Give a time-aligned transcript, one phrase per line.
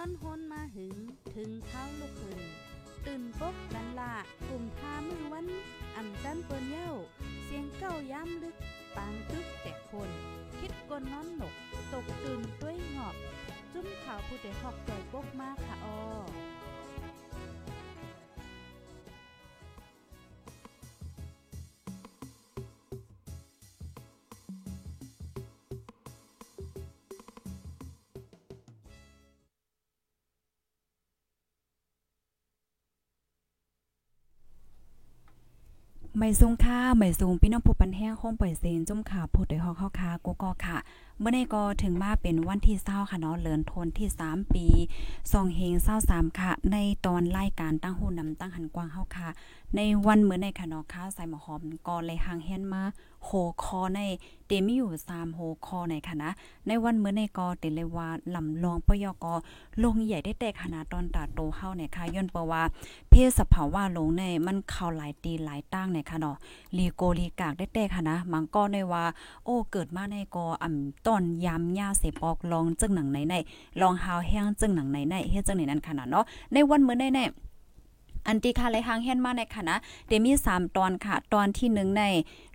[0.00, 0.96] นอนฮนมาหึง
[1.34, 2.42] ถึงเท้าลูกหึง
[3.06, 4.14] ตื่นปกกันละ
[4.48, 5.46] กลุ่มทามือวัน
[5.96, 6.90] อ่ำจันเปิ้นเย้า
[7.44, 8.56] เสียงเก้าย้ำลึก
[8.96, 10.10] ปางตึกแต่คน
[10.58, 11.54] คิดกนนอนหนก
[11.92, 13.16] ตกตื่นด้วยหงอบ
[13.72, 15.96] จุ้มข่าวผู้ใดหอกจปกมากค่ะออ
[36.22, 40.78] ไม่สูงค่าไม่สูงพี่น้องผู้ปันแห้งคงปล่อยเซนจุ่มขาผู้ใดฮอกเข้าคากูก็ค่ะ
[41.20, 44.66] เมื่อในก็ถึงมาเป็นวันที่เศร้าค่ะเนาะเลินทนที่ 3 ปี
[45.32, 49.28] ซองเฮงเศร้าสามค่ะ ในตอนรายการตั้งหูนำตั้งหันกว้างเฮาค่ะ
[49.76, 52.82] ในวันเมื่อในค่ะเนาะค่ะใส่หมอหอมก็เลยหางแฮนมา
[53.24, 53.30] โห
[53.62, 54.00] คอใน
[54.46, 56.30] เตมีอยู่3โหคอในค่ะนะ
[56.66, 59.26] ในวันเมื่อในก็เตเลยว่าลำลองปยก
[59.84, 62.62] ลงใหญ่ได้แต่ขนาดตอนตาโตเฮาเนี่ยค่ะย้อนเปว่า
[63.10, 66.36] เพศสภาวะลงในมันเข้าหลายตีหลายตั้งเนี่ยค่ะเนาะ
[66.76, 69.04] ลีโกลีกากได้แต่ค่ะนะมังก็ในว่า
[69.44, 73.34] โอ้เกิดมาในกออ่ต้นยามหญ้าเสปอกลองจึงหนังไหนใน
[73.80, 77.20] ลองหาวแห้งจึงหนังไหนในเฮ็ดจังไหนนั้นขนาดเนาะในวันเมื่อในใน
[78.26, 79.76] อันที่ค่ะเลยหางแห่นมาในค่ะนะ
[80.08, 82.02] เดมี 3 ตอนค่ะ ตอนที่ 1 ใน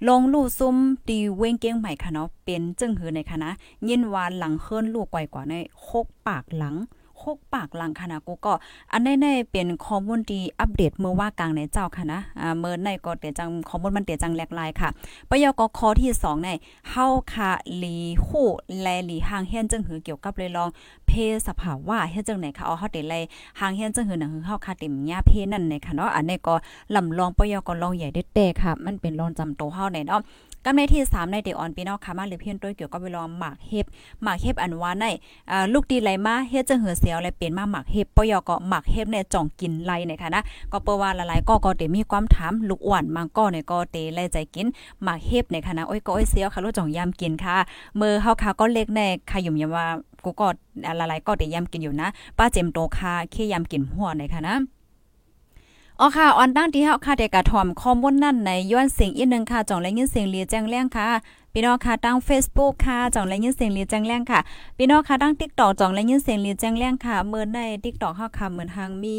[0.07, 0.75] ลงลู่ซุ้ม
[1.07, 3.51] ตีเว้งเก้งใหม่ค่ะเนาะเป็นจึงหือในค่ะนะ
[3.87, 6.75] ยินวานหลังเคลื่อนลูกไกวกว่าในโคกปากหลัง
[7.21, 8.53] คกปากหลังค่ะนะกูก็
[8.91, 14.89] อันในๆเป็นข้อมูลที่อัปเดตเมื่อว่ากลางในเจ้าค่ะนะอ่าเมื่อในก็เตียจังข้อมูลมันเตียจังแหลกลายค่ะ
[15.29, 16.49] ปยกคอที่2ใน
[16.89, 18.47] เฮาค่ะหลีฮู้
[18.81, 20.69] แลหลีหางเฮียนจึงหือเกี่ยวกับเลยลอง
[21.07, 21.11] เพ
[21.47, 23.23] สภาวะเฮ็ดจังไหนค่ะเอาเฮาได้เลย
[23.59, 26.55] หางเฮียนจังหือหนังหือเฮาค่ะเต็มยาเพนั่นในค่ะเนาะอันนี้ก็
[26.95, 30.21] ลำลองปยกลองใหญ่ได้แต่ค่ะ มันเป็นรอนจำโตเฮาในเนาะ
[30.67, 33.85] กำในที่3ในเดออนพี่น้องค่ะมาหรือเพียนตัวเกี่ยวกับเวลาหมากเฮ็บ
[34.23, 35.05] หมากเฮ็บอันว่าใน
[35.51, 44.67] อ่าลูกดีไหลมาเฮ็ดจังหือเสียวเลยเป็นมาหมากเฮ็บปยก็หมากเฮ็บเนี่ยจ่องกินไหลในค่ะนะก็เปว่าหลายๆก็ก็เตมีความถามลูกอ้วนมังก็เนี่ยก็เตไล่ใจกิน
[45.03, 47.55] หมากเฮ็บในค่ะนะโอ้ยก็โอ้ยเสียวค่ะลูกจ่องยามกินค่ะ
[47.99, 49.85] มือเฮาค่ะก็เล็กแน่ค่ะยุ่มยามว่า
[50.23, 50.47] กูก็
[50.97, 54.55] หลายๆก็เตยามกินอยู่นะป้าเจมโตค่ะเคยามกินหัวในค่ะนะ
[55.99, 61.07] อ๋อค่ะออนตั้งที่เฮาค่ะเดกะถ่อมข้อมูลนั่นในย้อนเสียงอีกนึงค่ะจ่องและยินเสียงเลียแจ้งแรงค่ะ
[61.53, 64.39] พี่น้องค่ะตั้ง Facebook ค่ะจ่องและยินเสียงเลียแจ้งแรงค่ะ
[64.77, 69.15] พี่น้องค่ะตั้ง TikTok จ่องและยินเสียงเลียแจ้งแรงค่ะเมื่อใน TikTok เฮาค่ะเหมือนทางมี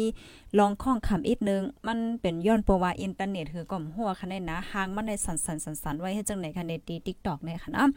[0.57, 6.73] ลองข้องคำอีกนึงมันเป็นย้อนเพราะว่าอินเทอร์เน็ตคือก่อมหัวค่ะในนะหางมันในสั่นๆๆๆไว้ให้จังไหนค่ะใน
[7.07, 7.89] TikTok ในค่ะเนาะ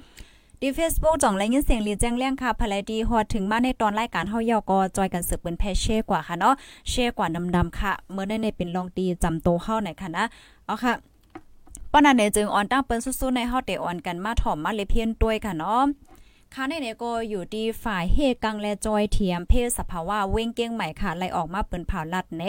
[0.62, 6.54] ดีเฟซบุ๊กจ่องและยินเสียงลีแจ้งแรงค่ะภายดีฮอดถึงมาในตอนรายการเฮายอก็จอยกันสืบเป็นแพเช่กว่าค่ะเนาะ
[6.88, 7.26] เช่กว่า
[7.56, 10.24] ดำๆค่ะ เมื่อได้ในเป็นลองดีจำโตเฮาไหนค่ะนะ
[10.66, 10.92] เอาค่ะ
[11.92, 15.82] ป้อนันเนี่ยจึงออนตั้งเปิ้นสู้ๆในเฮาเตออนกันมาถ่อมมาเลยเพียนด้วยค่ะเนาะ
[16.54, 22.42] ค่ะในเนี่ยก็อยู่ที่ฝ่ายเฮกังและจอยเทียมเพศสภาวะเว้งเก้งใหม่ค่ะไล่ออกมาเปิ้นเผาลัดเน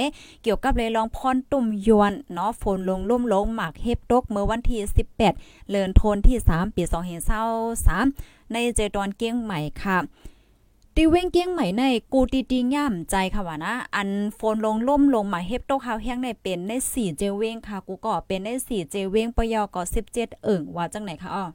[0.43, 4.81] เกี่ยวกับเลยลองพรตุ่มยวนเนาะฝนลงลุ่มลงหมากเฮบตกเมื่อวันที่
[5.27, 6.83] 18 เลินโทนที่ 3 ปี
[7.67, 9.97] 2523ในเจตอนเก้งใหม่ค่ะ
[10.95, 11.83] ตีเว้งเกี้ยงใหม่ใน
[12.13, 21.45] กูตีตีย่ำใจค่ะว่านะ อันโฟนลงล่มลงมาเฮ็บโตขาวแห้งในเป็นใน4เจเว้งค่ะ กูก็เป็นใน4เจเว้งปยก็17เอิ่งว่าจังไหนคะอ้อ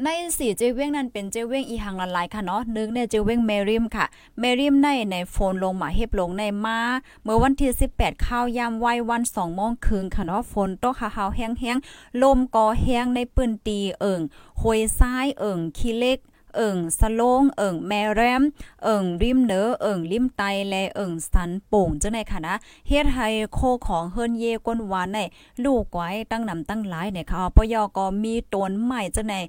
[0.00, 0.08] ใน
[0.38, 4.04] สี่เจเว้งนั้นเป็นเจเว้งอีหังละลายค่ะเนาะนึงในเจเว้งเมริมค่ะ
[4.40, 6.78] เมริมในในโฟนลงมาเฮ็บลงในมา
[7.22, 14.20] เมื่อวันที่ 18 ข้าวยามไว้วัน2โมงคืนค่ะเนาะฝนตกขาวแห้งๆลมก็แห้งในปืนตีเอิง
[14.60, 16.18] หวยซ้ายเอิงขี้เล็ก
[16.56, 18.42] เอิงสะโลงเอิงแมแรม
[18.84, 22.54] เอิงริมเนอเอิงริมไตและเอิงสันโป่งจังได๋ค่ะนะ
[22.88, 25.18] เฮ็ดให้โคของเฮิรนเยก้นหวานใน
[25.64, 29.40] ลูกไว้ตั้งนำตั้งหลายเนี่ยค่ะปยก็มีตนใหม่จังได๋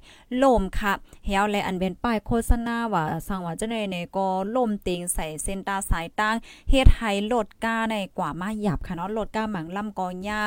[0.42, 0.92] ล่มค่ะ
[1.26, 6.36] เฮาและอันเป็นป้ายโฆษณาว่าสังว่าจังได๋เนี่ยก็ล่มติงใส่เส้นตาสายตั้ง
[6.70, 10.40] เฮ็ดให้ลดก้าในกว่ามาหยับค่ะเนาะลดก้าหมังลำกอหญ้า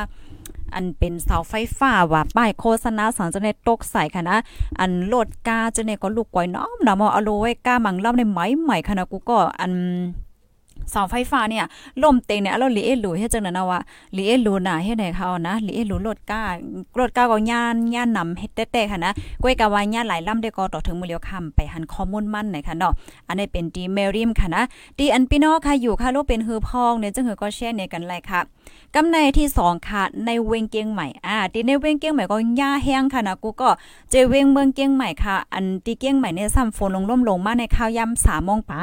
[0.74, 4.38] อันเป็นเสาไฟฟ้าว่าป้ายโฆษณาสังจะในตกใส่ค่ะนะ
[4.80, 9.72] อันโลดกาจะในก็ลูกก้อยน้อมนะมอเอาโลไว้กามังเล่าในไม้ใหม่ค่ะนะกูก็อัน
[10.92, 11.66] เสาไฟฟ้าเนี่ย
[12.04, 13.80] ล่มเต็งเนี่ยเราลีเอลูเฮ็ดจังนั้นนะว่า
[14.18, 16.44] ลีเอลูน่ะเฮ็ดให้เขานะลีเอลูรถก้า
[17.00, 19.12] รถก้าก็ย่านย่านนำเฮ็ดแต่ๆค่ะนะ
[19.42, 22.94] ก้อยกะว่าย่านหลายลำได้ก็ต่อถึงมือเลียวค่ำไปหันข้อมูลมั่นหน่อยค่ะเนาะ
[23.28, 24.64] อันนี้เป็นดีเมริมค่ะนะ
[25.00, 28.42] ดีอันพี่น้องค่ะอยู่ค่ะลูกเป็นฮือพองเนี่ยจังหือก็แชร์เนี่ยกันไลยค่ะ
[28.96, 33.70] กำในที่2ค่ะในเวงเกียงใหม่อ่าที่ในเวงเกียงใหม่ก็ย่าแห้งค่ะนะกูก็
[34.10, 38.74] เจเวงเมืองเกียงใหม่ค่ะ อันที่เกียงใหม่เนี่ยซ้ำฝนลงล่มลงมาในข้าวยำ3:00นป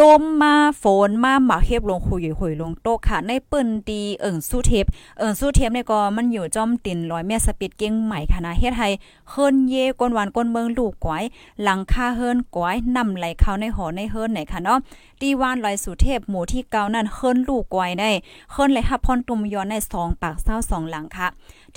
[0.00, 4.86] ลมมาฝนมาหมาเฮ็บลงคุยหุยลงโตค่ะ ในเปิ้นดีเอิงสู้เทป
[5.18, 8.88] เอิงสู้เทปเนี่ยก็มันอยู่จอมตินร้อยเมตรสปีดเก่งใหม่ค่ะนะเฮ็ดให้
[9.30, 11.24] เฮิรนเย่ก้นหวานก้นเมืองลูกก้อย
[11.62, 14.78] หลังคาเฮิรนก้อยนำไหลเข้าในหอในเฮิรนไหนค่ะเนาะ
[15.20, 18.10] ตีวานลอยสุเทพหมู่ที่เก้านั่นเฮิรนลูกก้อยได้
[18.52, 21.28] เฮิรนไหลฮับพรตุมย้อนใน2ปากเศร้า2หลังค่ะ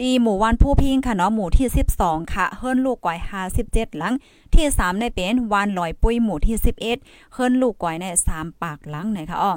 [0.01, 1.67] ตีหมู่วานผู้พิงค่ะเนาะหมู่ที่
[1.99, 3.19] 12 ค่ะ เฮิรนลูกก้อย
[3.59, 4.13] 57หลัง
[4.55, 6.77] ที่ 3 ในเป็นวานลอยปุ้ยหมู่ที่ 11
[7.33, 9.53] เฮิรนลูกก้อยใน3ปากหลังไหนค่ะอ้อ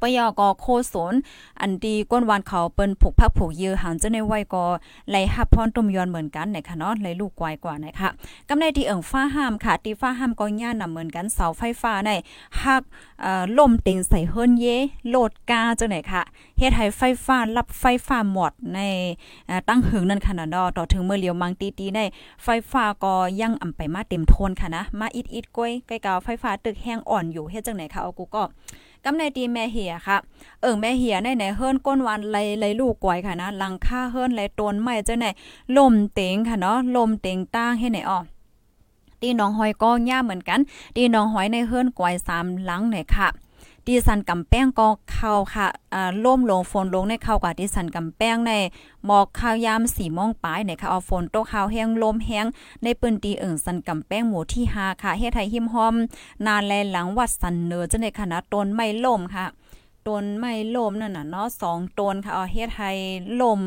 [0.00, 1.14] ปยอกอโคสน
[1.60, 4.64] อันดีก้นวานเขาเปิ้นผูกพักผูกยือหันจะในไว้ก็
[5.08, 8.08] ไหลฮับพรตุมยอนเหมือนกันนะคะเนาะไหลลูกกวายกว่านะคะ
[8.48, 12.10] กำในที่เอิงฟ้าห้ามค่ะตีฟ้าห้ามก็ย่านำเหมือนกันเสาไฟฟ้าใน
[12.62, 12.82] หัก
[13.22, 14.66] เอ่อลมเต็งใส่เฮิรนเย
[15.08, 16.22] โหลดกาจังไหนค่ะ
[16.58, 18.80] เฮ็ดให้ไฟฟ้ารับไฟฟ้าหมดใน
[19.68, 20.46] ตั้งหึงนั่นค่ะนะ
[20.76, 22.00] ต่อถึงเมื่อเลียวมังตีตีใน
[22.44, 28.42] ไฟฟ้าก็ยังอำไปมาเต็มโทนค่ะนะมาอิดๆก้อยใกล้กาวไฟฟ้าตึกแห้งอ่อนอยู่เฮ็ดจังไหนค่ะเอากูก็
[29.04, 30.16] กำในตีแม่เหียค่ะ
[30.60, 35.26] เอิงแม่เหียในไหนเฮิรนก้นวันไหลไหลลูกกวยค่ะนะหลังค่าเฮิรนไหลต้นไม่เจ้าไหน
[35.76, 38.18] ลมเต็งค่ะเนาะลมเต็งตั้งให้ไหนอ๋อ
[39.20, 40.60] ตีน้องหอยก็ย่าเหมือนกัน
[40.96, 43.28] ตีน้องหอยในเฮิรนกวยสามหลังไหนค่ะ
[43.86, 48.52] ดิสันกำแป้งก็เข้าค่ะอ่าล่มลงฝนลงในเข้ากับดิสันกำแป้งใน
[49.04, 52.46] หมอกข้าวยามสีม่วงปลายเนี่ยค่ะเอาฝนตกข้าวแห้งลมแห้ง
[52.82, 55.94] ในปืนตีเอิ่งสันกำแป้งหมู่ที่5ค่ะเฮ็ดให้หิมหอม
[56.46, 59.46] นานแลหลังวัดสันเนอจะในคณะต้นไม้ล่มค่ะ
[60.10, 62.90] ต้นไม้ล่มนั่นน่ะเนาะสองต้นค่ะเอาเฮ็ดให้
[63.40, 63.60] ลม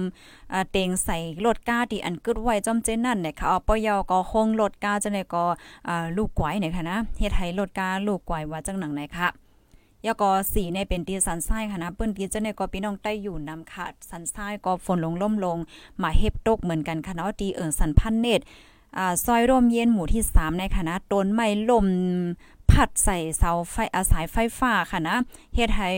[0.71, 5.43] เต็งใส่รถก้าที่อันกึดไว้จอมเจนั่นเนี่ยค่ะเอาปยอก็คงรถก้าจะในก็
[6.17, 9.29] ลูกกวยเนี่ยค่ะนะเฮ็ดให้รถก้าลูกกวยว่าจังหนังไหนค่ะ
[10.05, 15.57] ยก็สีในเป็นตีสันทรายค่ะนะเปิ้นตีจะในก็พี่น้องใต้อยู่นำค่ะสันทรายก็ฝนลงล่มลง
[16.01, 18.43] มาเฮ็บตกเหมือนกันค่ะเนาะตีเอิงสันพันเนตร
[18.97, 21.85] อ่าซอยร่มเย็นหมู่ที่ 3 ในคณะต้นไม้ลม
[22.71, 25.17] พัดใส่เสาไฟอาศัยไฟฟ้าค่ะนะ
[25.55, 25.89] เฮ็ดให้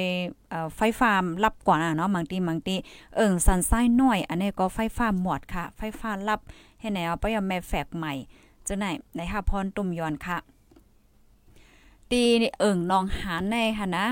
[0.76, 1.12] ไฟฟ้า
[1.44, 2.76] รับกว่าเนาะบางทีบางที
[3.16, 6.40] เอิงสันทรายน้อย อันนี้ก็ไฟฟ้าหมดค่ะ ไฟฟ้ารับ
[6.80, 8.14] ให้ไหนเอาไปยอมแม่แฝกใหม่
[8.68, 8.86] จะไหน
[9.16, 10.38] ในค่ะพรตุ่มยอนค่ะ
[12.12, 12.24] ตี
[12.60, 14.06] เอิงนองหานในค่ะนะ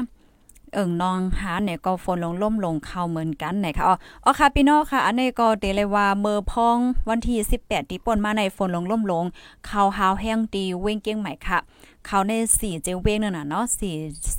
[0.73, 6.77] เอิงนองหาเนี่ยก็ฝนลงล่มลงเข้าเหมือนกันนะคะอ๋อค่ะพี่น้องค่ะ อันนี้ก็เตเลยว่าเมื่อพอง
[7.09, 9.25] วันที่18ที่ป่นมาในฝนลงล่มลง
[9.65, 11.59] เข้าหาวแห้งตีเว้งเกี้ยงใหม่ค่ะ
[12.05, 13.81] เขาใน4เจเว้งนั่นน่ะเนาะ4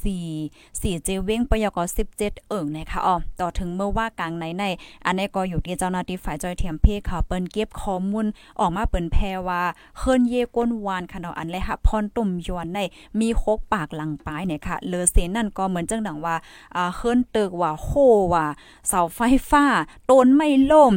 [0.02, 1.78] 4 4เจเว้งปยก
[2.12, 4.64] 17เอิงนะคะอ๋อต่อถึงเมื่อว่ากลางในใน
[5.06, 8.26] อันนี้ก็อยู่ที่เจ้าหน้าที่ฝ่ายจอยเทียมเพเขาเปิ้นเก็บข้อมูล
[8.60, 9.62] ออกมาเปิ้นแพรว่า
[9.98, 12.78] เฮิรนเยก้นวานค่ะเนาะอันเลยค่ะพรตุ่มยวนใน
[13.20, 16.36] มีโคกปากหลังปลายเนี่ยค่ะเลอเซนนั่นก็เหมือนจังดังว่า
[16.76, 17.90] อ่าเฮิรนตึกว่าโห
[18.32, 18.46] ว่า
[18.88, 19.20] เสาไฟ
[19.50, 19.64] ฟ้า
[20.10, 20.94] ต้นไม่ล่ม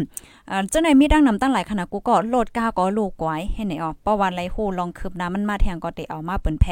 [0.54, 6.66] อ่าเจ้าไหนมีดังนำตั้งหลายขนาดกูก็โหลดก้าก็ลูกไว้ให้ไหนออกประวัติไรฮู้ลองคืบน้ำมันมาแทงก็เตเอามาเปิ้นแพ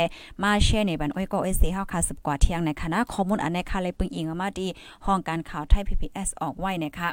[0.43, 4.67] มาแชร์ในบันอ้อยก็อ้อยเสียเฮาค่ะ10กว่าเที่ยงในคณะข้อมูลอันในค่ะเลยปึงอิงมาดี
[5.05, 7.09] ห้องการข่าวไทย PPS ออกไว้นะคะ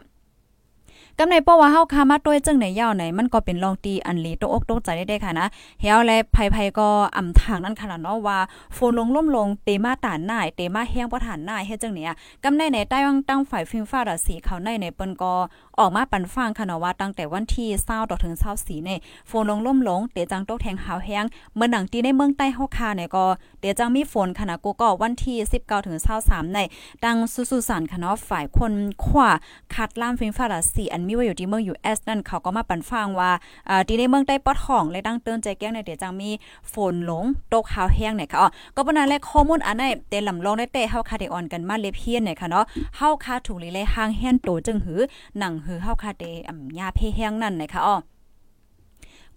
[1.19, 5.47] กำในเพราะว่าเฮาคามาด้วยจึงในยาวไหนมันก็เป็นลองตีอันลีตกอกตกใจได้ค่ะนะ
[5.81, 8.39] เฮาและภัยๆก็อำทางนั้นขนาดเนาะว่า
[8.77, 12.15] ฝนลงล่มลงเตมาตานหน้าเตมาแห้งบ่ฐานหน้าเฮ็ดจังเนี่ย
[12.45, 15.35] กำในในใต้วังตั้งฝ่ายฟิลฟ้าดสีเขาในในเปิ้นก็
[15.79, 18.99] ออกมาปันฟังค่ะเนาะว่าตั้งแต่วันที่20ต่อถึง24เนี่ย
[19.31, 23.25] ฝนลงล่มลงเตจังตกแทงหาวแห้งเมื่อหนังตีในเมืองใต้เฮาคาเนี่ยก็
[23.61, 26.59] เตจังมีฝนค่ะนะกูก็วันที่19ถึง23ใน
[27.05, 28.73] ดังสุๆสันค่ะเนาะฝ่ายคน
[29.05, 29.31] ขวา
[29.75, 33.31] คัดล่ามฟิลฟ้าดสีอันมีไว้อยู่ที่เมืองอยู่แอสนั่นเขาก็มาปันฟังว่า
[33.69, 36.31] อ่าที่ในเมืองใต้ปอดห้องและตั้งเตือนใจแก้งในเดี๋ยวจังมี
[36.73, 42.65] ฝนหลงตกหาวแห้งเนี่ยค่ะอ๋อก็ปนั้นแลข้อมูลอันไหนเตลำลองได้เตเฮาคาเดออนกันมาเล็บเฮียนเนี่ยค่ะเนาะ
[42.97, 45.01] เฮาคาถูกลีเลยห่างแห้นโตจึงหือ
[45.39, 47.97] หนังหือเฮาคาเดอ่ำยาเพแห้งนั่นนะคะอ๋อ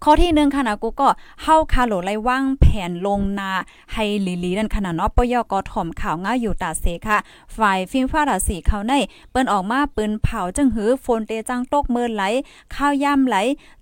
[0.04, 1.08] ข้อที่หนึ่งค่ะนะกูก็
[1.42, 3.50] เฮาคาโหลไล่ว่างแผนลงนา
[3.92, 7.18] ให้ลีลีนั่นขนาดเนาะปยกถ่อมข่าวง่ายอยู่ตาเสค่ะ
[7.56, 8.94] ฝ่ายฟิล์มฟ้าราสีเขาใน
[9.30, 12.22] เปิ้นออกมาปืนเผาจึงหือฝนเตจังตกเมินไหล
[12.74, 13.36] ข้าวย่ำไหล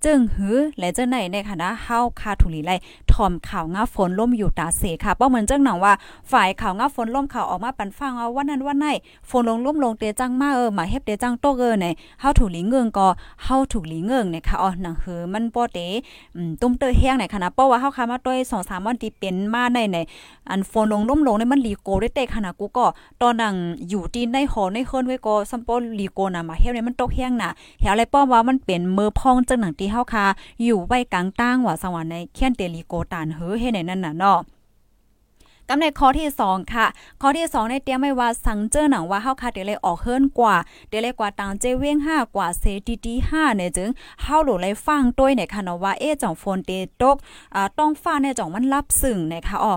[0.04, 2.72] จึงหือและเจ้าไหนในคณะเฮาคาถุลีไล
[3.18, 5.92] ถ่อมข่าวง่าฝนล่มอยู่ตาเสค่ะเป้าเหมือนจังหนังว่า
[6.32, 8.87] ฝ่ายข่าวง่าฝนล่มข่าวออกมาปันฟังเอาว่านั้นว่าไหน
[9.30, 11.87] ฝนลงล่มลงเตจังมาเออมาเฮ็บเตจังโตเออใน
[12.20, 13.06] เฮาถูลีเงิงก็
[13.44, 15.78] เฮาถูลีเงิงเนี่ยค่ะอ๋อหนังหือมันบ่เต
[16.60, 19.98] ตุ้มเตอแห้งไหนค่ะนะเพราว่าเฮาคามาด้วย2-3วันที่เป็นมาในใน
[20.50, 22.87] อันฝนลงล่มลงในมันลีโกได้เตค่ะนะกูก็
[23.22, 23.54] ตอนนั้น
[23.88, 30.25] อยู่ที่ในหอในเคินไว้ก็ซัมปอลีโกน่ะมาเฮ็ดในมันตกแห้งน่ะเฮาเลยป้อว่ามันเป็นมือพองจังหนังที่เฮาคา
[30.62, 34.41] อยู่ไว้กลางตั้งว่าสวรรค์ในเขียนเตลีโกตานเฮอเฮ็ดในนั่นน่ะเนาะ
[35.71, 36.87] กำในข้อที่ 2 ค่ะ
[37.21, 40.57] ข้อที่ 2 ในเตรียมไว้ว่าสังเจอหนังว่าเฮาค่ะเดี๋ยวเลยออกเฮิรนกว่า
[40.88, 43.88] เดี๋ยวเลยกว่าตางเจเว้ง5กว่าเซดีดี5เนี่ยจึง
[44.23, 46.71] เฮาหลูเลยฟังต้วยในค่ะเนาะว่าเอ๊จ่องโฟนเต
[47.03, 47.17] ตก
[47.55, 49.75] อ่าต้องฟ้าในจ่องมันรับสึ่งนะคะอ๋อ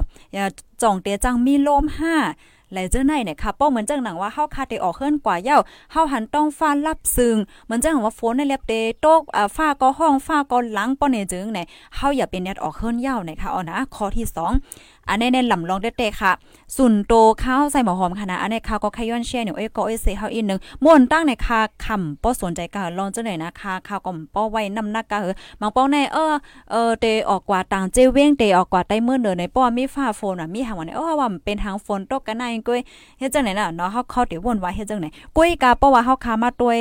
[0.81, 5.57] จ่องเตจังมีลม5 หลเจ้าไนเนี่ยค่ะป้อเหมือนจังหนังว่าเฮาคาเตออกเฮิรนกว่าเย้า
[5.91, 7.35] เฮาหันต้องฟ้ารับซึ่ง
[7.65, 8.73] เหมือนจังว่าฝนในเล็บเต
[9.05, 16.31] ตกอ่าฟ้าก็ห้องฟ้าก็หลังป้อเนี่ยจึงเนี่ยเฮาอย่าเป็นเน็ดออกเฮิรนเย้านะคะอ๋อนะข้อที่2อันนี้ในลำลองเด็ดๆค่ะ
[16.75, 17.13] สุนโต
[17.43, 26.33] ข้าวใส่หมอหอมค่ะนะอันนี้ข้าวก็ขย้อนเชียเนี่ยเอ้ยก็เอ้ยเสเฮาอีกนึงม่วนตั้งในคาคำป้อสนใจกะลองจังไหนนะคาข้าวก็ป้อไว้นำหนักกะเออบางป้อในเออ
[26.71, 32.81] เออเตออกกว่าต่างเจเว้งเตออกกว่าใต้เมื่อเนอในป้อมีฟ้าฝนอะมีหางวันเออว่าเป็นทางฝนตกกันในก้ย
[33.19, 36.77] เฮ็ดจังไหนน่ะเนาะเฮาเขาเดี๋ยววนไว้เฮ็ดจังไหนก้ยกะป้อว่าเฮาคามาด้วย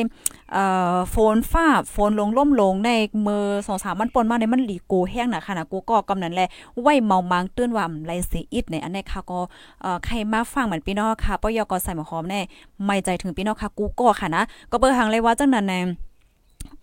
[0.52, 2.90] เอ่อฝนฟ้าฝนลงล่มลงใน
[3.26, 6.42] มือ2-3มันปนมาในมันหลีโกแห้งน่ะค่ะนะกูก็กำนั้นแล
[6.80, 9.40] ไว้เมามังตื้นว่าไรสิอิดในอันในค่ะก็
[9.82, 12.40] เอ่อใครมาฟังเหมือนพี่น้องค่ะปยก็ใส่หมอหอมแน่
[12.84, 15.80] ไม่ใจถึงพี่น้องค่ะกูก็ค่ะนะก็เปิดทางเลยว่าจังนั้นแน่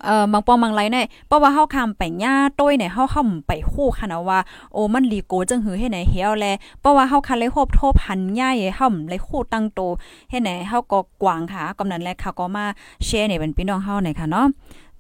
[0.04, 4.40] เอ่อบางปองบางไรเนี่ยเพราะว่าเฮาคำไปย่าต้ยเนี่ยเฮาเข้าไปคู่ค่ะนะว่า
[4.74, 6.46] โอ้มันลีโกจังหือให้ไหนเฮียวแล
[6.80, 9.82] เพราะว่าเฮาคันเลยโฮบโทบหันย่าเห่ำเลยคู่ตั้งโต
[10.30, 12.66] ให้ไหนเฮาก็กวางค่ะกำนั้นแลค่ะก็มา
[13.06, 14.48] แชร์เนี่ยเป็นพี่น้องเฮาหน่อยค่ะเนาะ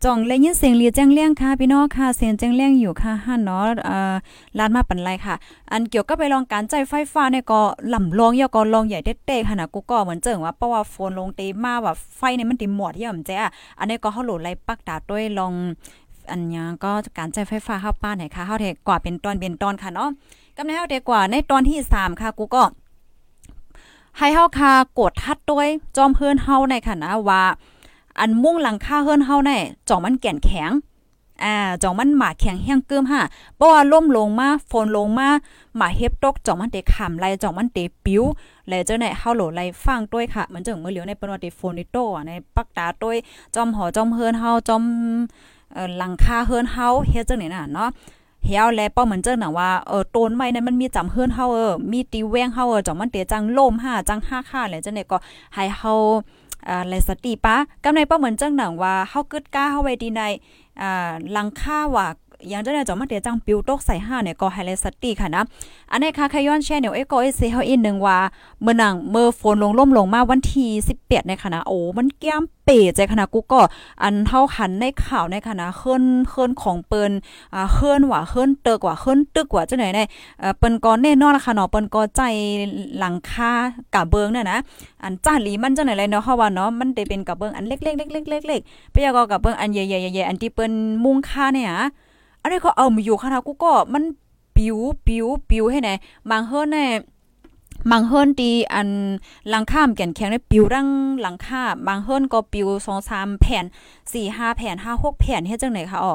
[0.03, 4.15] จ่องเลยยินเสียงเรียแจ้งเลี้ยงค่ะพี่น้องค่ะเสียงแจ้งเลี้ยงอยู่ค่ะฮั่นเนาะเอ่อ
[4.57, 5.35] ลานมาปันไรค่ะ
[5.71, 7.61] อันเกี่ยวกับไปลองการใจไฟฟ้าเนี่ยก็
[7.93, 13.37] ลำลองยอก็ลองใหญ่เด็ดๆค่ะนะกูก็เหมือนเจิงว่าเพราะว่าโฟนลงเตมาว่าไฟเนี่ยมันติหมดย่อมแจ้
[13.79, 15.53] อันนี้ก็เฮาโหลดไล่ปักดาด้วยลอง
[16.31, 20.09] อันยังก็การใจไฟฟ้าเข้าป้านไหนค่ะเฮาเทกว่าเป็นตอนเป็นตอนค่ะเนาะ
[20.55, 22.63] กำในเฮาเทกว่าในตอนที่3ค่ะกูก็
[24.17, 27.43] ให้เฮาค่ะกดทัดด้วยจอมเพื่อนเฮาในค่ะนะว่า
[28.19, 29.57] อันมุ่งหลังคาเฮือนเฮาแน่
[29.89, 30.71] จ่องมันแก่นแข็ง
[31.43, 33.21] อ่าจ่องมันหมาแข็งแห้งเกิมห่า
[33.55, 35.27] เพราะว่าล่มลงมาฝนลงมา
[35.77, 38.23] หมาเฮ็บตกจ่องมันเตะขำไหลจ่องมันเตะปิ้ว
[38.67, 41.97] แล้วเจ้าไหนเฮาโหลไหลฟังด้วยค่ะ มันจึงเมื่อเหลียวในปนว่าเตฝนในโต
[42.27, 43.17] ในปักตาด้วย
[43.55, 44.83] จอมหอจอมเฮือนเฮาจอม
[45.97, 47.89] หลังคาเฮือนเฮาเฮ็ดจังไหนน่ะเนาะ
[48.45, 55.17] เฮียวแลป้อเหมือนเจ้าหนังว่าเออต้นไม้นั้นมันมีจำเฮือนเฮาเออมีตีแวงเฮาเออจองมันเตจังล่มห้าจังห้าค่าแล้วจังไหนก็
[55.53, 55.93] ให้เฮา
[56.67, 60.21] อ่าและสติปะกำในเป้าเหมือนจังหนังว่าเฮากึดก้าเฮาไว้ดีใน
[60.81, 62.07] อ่าลังค่าว่า
[62.49, 65.43] อย่างจะได้จอมาเดียจังปิวตกใส่ห้าเนี่ยก็ไฮไลท์สติค่ะนะ
[65.91, 68.17] อันนี้ค่ะขย้อนแชร์เนี่ยเอ้ก็เอเซเฮาอีกนึงว่า
[68.61, 73.61] เมื่อนังเมื่อฝนลงล่มลงมาวันที่18ในคณะโอ้มันแก้มเป๋ใจคณะกูก็
[74.03, 77.11] อันเท่าหันในข่าวในคณะเคลื่อนเคลื่อนของเปิ้น
[77.53, 80.07] อ่าเคลื่อนว่าเคลื่อนเตกว่าเคลื่อนตึกว่าจังไหนเนี่ย
[80.39, 82.21] เอ่อเปิ้นก็แน่นอนละค่ะเนาะเปิ้นก็ใจ
[82.99, 83.51] หลังคา
[83.95, 84.59] กะเบิงเนี่ยนะ
[85.03, 90.71] อันจ้าหลีมันจังไหนเลยเนาะเฮาะว่าเนาะมันได้เป็นกะเบิงอันเล็กๆๆๆๆไปยากกะเบิงอันใหญ่ๆๆอันที่เปิ้น
[91.03, 91.71] มุงค่าเนี่ย
[92.47, 94.03] อันนี้ก็เอามาอยู่ค่ะนะกูก็มัน
[94.55, 95.89] ปิวปิวปิวให้ไหน
[96.31, 96.89] บางเฮิรนเนี่ย
[97.91, 98.89] บางเฮิรนตีอัน
[99.49, 100.89] หลังข้ามแก่นแข็งได้ปิวรัง
[101.21, 102.67] หลังคาบางเฮิรนก็ปิว
[103.05, 103.65] 2-3แผ่น
[104.11, 106.13] 4-5แผ่น5-6แผ่นเฮ็ดจังไหนคะอ๋อ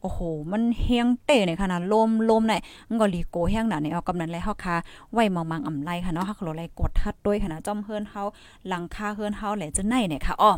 [0.00, 0.18] โอ้โห
[0.52, 4.76] มันเฮียงเตะในขนาดลมลมเนี่ยมันก็ลีโกเฮียงหนาเนี่ยเอากำนันเลยเฮาค่ะ
[5.12, 8.22] ไว้มังมังอ่ำไลค่ะเนาะฮักโลไลกดทัดด้วยค่ะนะจอมเฮิรนเฮา
[8.68, 10.52] หลังคาเฮิรนเฮาแหละจะไหนเนี่ยค่ะอ๋อ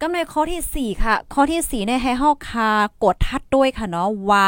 [0.00, 2.68] กำในข้อที่ 4 ค่ะ ข้อที่4เนี่ยให้เฮาคา
[3.04, 4.46] กดทัดด้วยค่ะเนาะว่า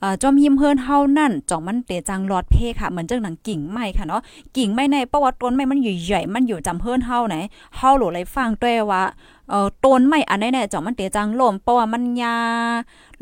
[0.00, 4.22] เอ่อจอมหิมเฮิรนเฮานั่นจ่องมันเตจังหลอดเพค่ะเหมือนจังหนังกิ่งไม้ค่ะเนาะ
[4.56, 7.36] กิ่งไม้ในประวัติต้นไม้มันใหญ่ๆมันอยู่จำเฮิรนเฮาไหน
[7.76, 9.02] เฮาโหลเลยฟังด้วยว่า
[9.50, 12.36] เอ่อต้นไม้อันไหนๆจ่องมันเตจังล่มเพราะว่ามันยา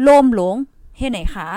[0.06, 0.56] ล่มหลง
[0.98, 1.48] เฮ็ดไหนคะ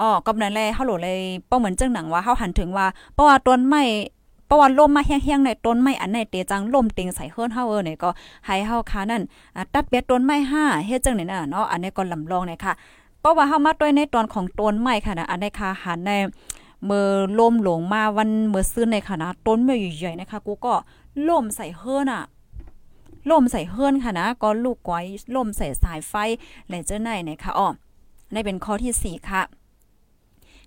[0.00, 3.82] อ๋อกำนั้นแลเฮาโหลเลยเป้าเหมือนจังหนังว่าเฮาหันถึงว่าเพราะว่าต้นไม้
[4.48, 8.10] เพราะว่าลมมาแห้งๆในต้นไม้อันไหนเตจังลมเติงใส่เฮิรนเฮาเออเนี่ยก็
[8.46, 9.22] ให้เฮาคานั่น
[9.74, 12.72] ตัดเบ็ดต้นไม้ห้าเฮ็ดจังไหนน่ะเนาะอันนี้ก็ลำลองเลยค่ะ
[13.20, 16.10] เพราะว่าเฮามาด้วยในตอนของต้นไม้ค่ะนะอันนี้ค่ะหันใน
[16.86, 20.74] เมื่อลมหลงมาวันเมื่อซื้อในค่ะนะต้นไม้ใหญ่ๆนะคะ กูก็
[21.28, 22.22] ล่มใส่เฮิรนอะ
[23.30, 26.14] ล่มใส่เฮิรนค่ะนะก็ลูกก้อยล่มใส่สายไฟ
[26.68, 27.68] และเจ้าไหนนี่ยค่ะอ้อ
[28.32, 29.42] ในเป็นข้อที่ 4 ค่ะ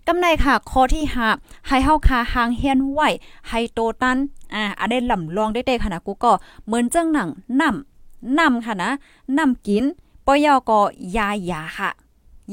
[0.08, 1.03] กำไรค่ะข้อที่
[1.36, 3.00] 5ให้เฮาคาหางเฮียนไหว
[3.50, 4.17] ให้โตตัน
[4.53, 6.31] อ่าอันได้ลำลองได้ๆค่ะนะกูก็
[6.65, 7.29] เหมือนเจังหนัง
[7.62, 8.89] นำนำค่ะนะ
[9.38, 9.84] นำกิน
[10.25, 10.79] ปอยอก็
[11.17, 11.89] ยายาค่ะ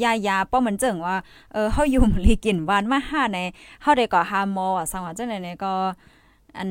[0.02, 1.16] ยายาป้อเหมือนเจังว่า
[1.52, 3.38] เออเฮาอยู่ลีกินวานมาห้าใน
[3.82, 5.72] เฮาได้ก็หาหมออะสังว่าจังไหนเนี่ยก็
[6.58, 6.70] อัน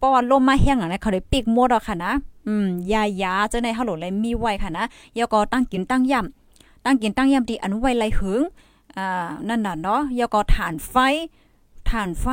[0.00, 2.12] ป้อว่าลมมาแห้งอะเขาได้ปิกหมดอะค่ะนะ
[2.46, 4.84] อืมยายาจังไหนเฮาโหลเลยมีไว้ค่ะนะ
[5.18, 8.40] ยอก็ตั้งกินตั้งย่ำตั้งกินตั้งย่ำที่อันไว้ไหลหึง
[8.98, 10.96] อ่านั่นน่ะเนาะยอก็ฐานไฟ
[11.90, 12.26] ฐานไฟ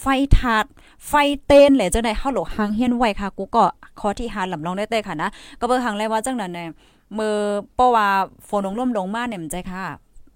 [0.00, 0.06] ไฟ
[0.38, 0.64] ถาด
[1.08, 1.12] ไฟ
[1.46, 3.64] เต้นแหละจังได๋เฮาโหลหางเฮียนไว้ค่ะ กูก็
[4.00, 5.28] ข้อที่5ลำลองได้แต่ค่ะนะ
[5.60, 6.68] ก็เบิ่งหังเลยว่าจังนั้นเนี่ย
[7.18, 7.36] มือ
[7.74, 8.08] เพราะว่า
[8.48, 9.84] ฝนลงล่มลงมาเนี่ยมันใจค่ะ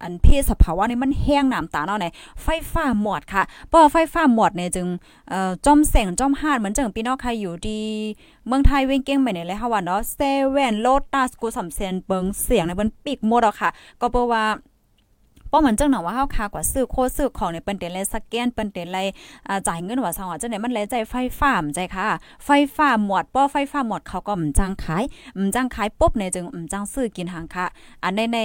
[0.03, 2.07] อันเพศสภาวะนี่มันแห้งน้ำตาเนาะไหน
[2.43, 4.87] ไฟฟ้าหมดค่ะเพราะไฟฟ้าหมดเนี่ยจึง
[5.29, 7.81] เอ่อจอมแสงจอมหาดเหมือนจังพี่น้องใครอยู่ดี
[8.47, 10.19] เมืองไทยเว้งเก้งไปไหนเลยค่ะว่าเนาะเซ
[10.49, 13.69] เว่นโลตัสกูสำเซนเบิงเสียงในมันปิกหมดอะค่ะ
[14.01, 14.43] ก็เพราะว่า
[15.51, 19.07] ป้อเหมือนจังหนังว่าเฮาคากว่าซื้อโคซื้อของเนี่ยเปิ้นเต็นเลยสแกนเปิ้นเต็นเลย
[19.47, 22.07] อ่าจ่ายเงินว่าซังว่าจังได๋มันเลยใจไฟฟ้าใจค่ะ
[22.45, 25.03] ไฟฟ้าหมดป้อไฟฟ้าหมดเขาก็มจังขาย
[25.45, 27.65] มจังขายปุ๊บเนี่ยจึงมจังซื้อกินหางค่ะ
[28.03, 28.39] อันในใน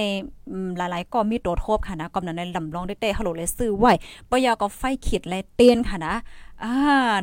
[0.77, 3.91] หลายๆก็มีตัวโทบค่ะนะก็นั้นในลำลองได้เต้ฮัลโหลเลยซื้อไว้
[4.29, 6.13] ปยอก็ไฟขีดเลยเตียนค่ะนะ
[6.63, 6.73] อ่า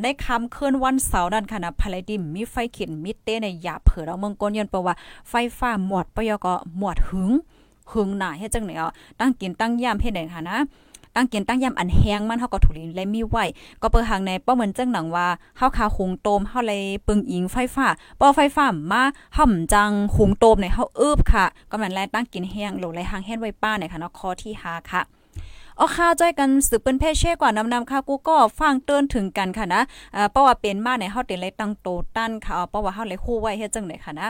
[0.03, 4.95] ได้คำคืนวันเสาร์นั่นค่ะนะภายดิมมีไฟขีดมิเต้ในยาเผือเราเมืองก้นยนเพราว่า
[5.31, 7.31] ไฟฟ้าหมดปยอก็หมดหึง
[7.93, 10.59] หึงหน่าเฮ็ดจังไหนอะตั้งกินตั้งยามเฮ็ดได้ค่ะนะ
[11.17, 13.37] ตั้งกินตั้งยามอันแห้งมันเฮาก็ถูลินและมีไหว
[13.83, 15.27] ก็เปิดหางในป้อเหมือนจังหนังว่า
[15.59, 17.87] เฮาคาหุงโตมเฮาเลยปึงอิงไฟฟ้า
[18.21, 19.03] ป้อไฟฟ้ามา
[19.39, 25.03] ห่ำจังหุงโตมในเฮาอึบค่ะก็มันแลตั้งกินแห้งโหลไหลหางแห้งไว้ป้าเนี่ยค่ะเนาะข้อที่5ค่ะ
[25.77, 29.83] เอาค่าจ้อยกันสืบเป็นเพศเช่กว่านำนำค่ะกูก็ฟังเตือนถึงกันค่ะนะ
[30.17, 34.29] อ่าเพราะว่าเป็นมาในเฮาเต็นเลยตั้งโตตั้นค่ะเพราะว่าเฮาเลยคู่ไว้เฮ็ดจังได๋ค่ะนะ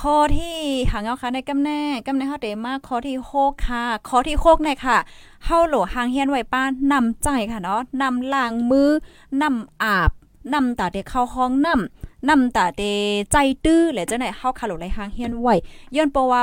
[0.00, 0.56] ข้อที่
[0.92, 4.98] หางเอาค่ะในกำแน่กำแน่เฮาเตมาข้อที่โค่ะข้อที่6เนี่ยค่ะ
[5.44, 8.90] เฮาโหลหางเฮียนไว้ป้านนำใจค่ะเนาะนำล้างมือ
[9.42, 10.10] นำอาบ
[10.54, 12.82] นำตาเด็กเข้าห้องน้ำ นำตาเด
[13.32, 15.48] ใจตื้อแหละจังได๋เฮาคาโลไลหางเฮียนไหว
[15.96, 16.40] ย้อนเพราะว่า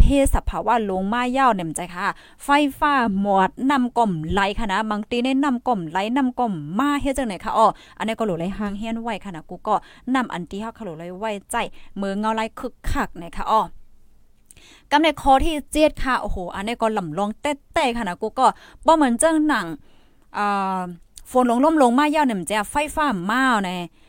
[0.00, 2.06] เพศสภาวะลงมายาวเนี่ยมใจค่ะ
[2.44, 2.48] ไฟ
[2.78, 7.66] ฟ้าหมดนำก่อมไหลค่ะนะบางทีในนำก่อมไหลนำก่อมมาเฮ็ดจังได๋ค่ะอ้อ
[7.98, 9.74] อันนี้ก็โหลไลหางเฮียนไหวค่ะนะกูก็
[10.14, 11.56] นำอันที่เฮาคาโลไหลไว้ใจ
[12.00, 13.62] มือเงาไหลคึกคักนะคะอ้อ
[14.90, 18.46] กำในคอที่เจ็ดค่ะโอ้โหอันนี้ก็ลำลองเต้ๆค่ะนะกูก็
[18.86, 19.66] บ่เหมือนเจ้าหนัง
[20.36, 20.82] อ่า
[21.30, 24.01] ฝนลงล่มลงมาเย่าเนี่ยมันจะไฟฟ้ามาในอืม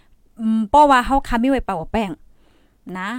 [0.70, 2.10] เพราะว่าเฮาคามีไว้เป่าแป้ง
[3.00, 3.10] นะ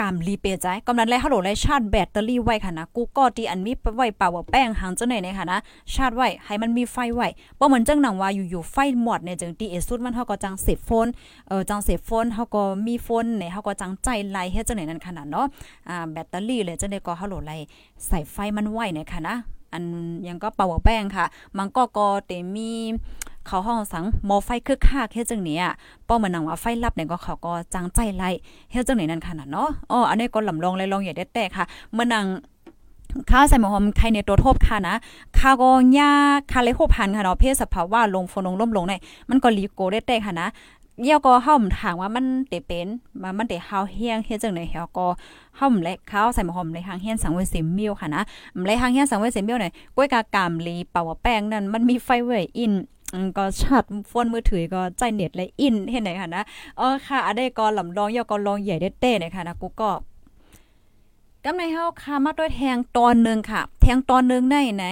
[0.00, 5.58] กามรีเปใจกำลังแลฮัลโหลไลชาร์จแบตเตอรี่ไว้ค่ะนะกูก็ที่อันมีไว้เป่าแป้งหางจังไหนเนี่ยค่ะนะ
[5.94, 7.28] ชาร์จไว้ให้มันมีไฟไว้
[7.58, 11.06] บ่เหมือนจังหนังว่าอยู่ๆไฟหมดเนี่ยจังที่เอสุดมันเฮาก็จังเสพโฟน
[11.48, 15.46] เออจังเสพโฟนเฮาก็มีโฟนเนี่ยเฮาก็จังใจไล่เฮ็ดจังไหนนั่นขนาดเนาะ
[15.88, 17.52] อ่าแบตเตอรี่เลยจังได๋ก็ฮัลโหลไล
[18.06, 19.36] ใส่ไฟมันไว้เนี่ยค่ะนะ
[19.72, 19.84] อัน
[20.28, 21.26] ยังก็เป่าแป้งค่ะ
[21.58, 22.72] มันก็ก็เตมี
[23.46, 25.72] เขาห้องสังมอไฟคึกคักเฮ็ดจังนี้อะ
[26.08, 28.30] ป้อมันนังว่าไฟลับเนี่ยก็เขาก็จังใจไล่
[28.72, 32.26] เฮ็ดจังนี้นั่นขนาดเนาะอ๋ออันนี้ก็ลำลองเลยลองอย่าได้แต่ค่ะเมื่อนัง
[33.30, 34.94] ข้าวใส่หมอหอมไข่ในตัวทบค่ะนะ
[35.38, 36.12] ข้าวก็ย่า
[36.52, 40.48] คาเลยโคพันค่ะเนาะเพศสภาวะลงฝนลงล่มลงเนี่ยมันก็ลีโกได้แต่ค่ะนะ
[41.02, 42.88] เยี่ยวก็เฮาถามว่ามันเตเป็น
[43.22, 45.06] มามันเตเฮาเฮียงเฮ็ดจังได๋เฮาก็
[45.56, 48.22] เฮาแลกข้าวใส่หมอหอมในหางเฮียนสังเวสมมิวค่ะนะ
[48.58, 52.72] มเลยหางเฮียนสังเวสมมิวเนี่ยกล้วยกากามลีเป่าแป้งนั่นมันมีไฟเวยอิน
[53.36, 56.44] ก็ชัดฟนมือถือก็ใจเน็ตและอินเห็นไหนค่ะนะ
[56.78, 59.90] เออค่ะอันได้ก็ลำลองยอก็ลองใหญ่ได้เต้เนี่ยค่ะนะกูก็
[61.44, 64.84] กำในเฮาค่ะมาด้วยแทงตอนนึงค่ะ แทงตอนนึงในไหน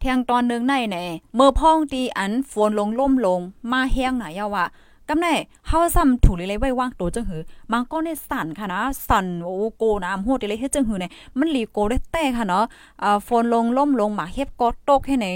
[0.00, 0.96] แทงตอนนึงในไหน
[1.34, 3.40] เมื่อพ้องตีอันฝนลงล่มลง
[3.72, 4.64] มาแห้งหน่อยว่า
[5.10, 5.26] กำไน
[5.66, 7.42] เฮาซ้ำถูเลยเลยไว้ว่างโตจังหือ
[7.72, 12.64] มันก็ได้สั่นค่ะนะสั่นโอ้โกน้ำโหดเลยเฮ็ดจังหือเนี่ยมันลีโกได้แต่ค่ะเนาะ
[13.02, 15.26] อ่าฝนลงล่มลงมาเฮ็ดก็ตกให้ใน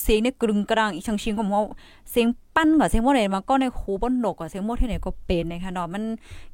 [0.00, 1.60] เสียงเนี่ยกรึงกระดังอีชังชิงก็เฮา
[2.10, 6.02] เสียงปั้นก็เสียงบ่ได้มันก็ในหูบ่นกก็เสียงหมดที่ไหนก็เป็นนะคะเนาะมัน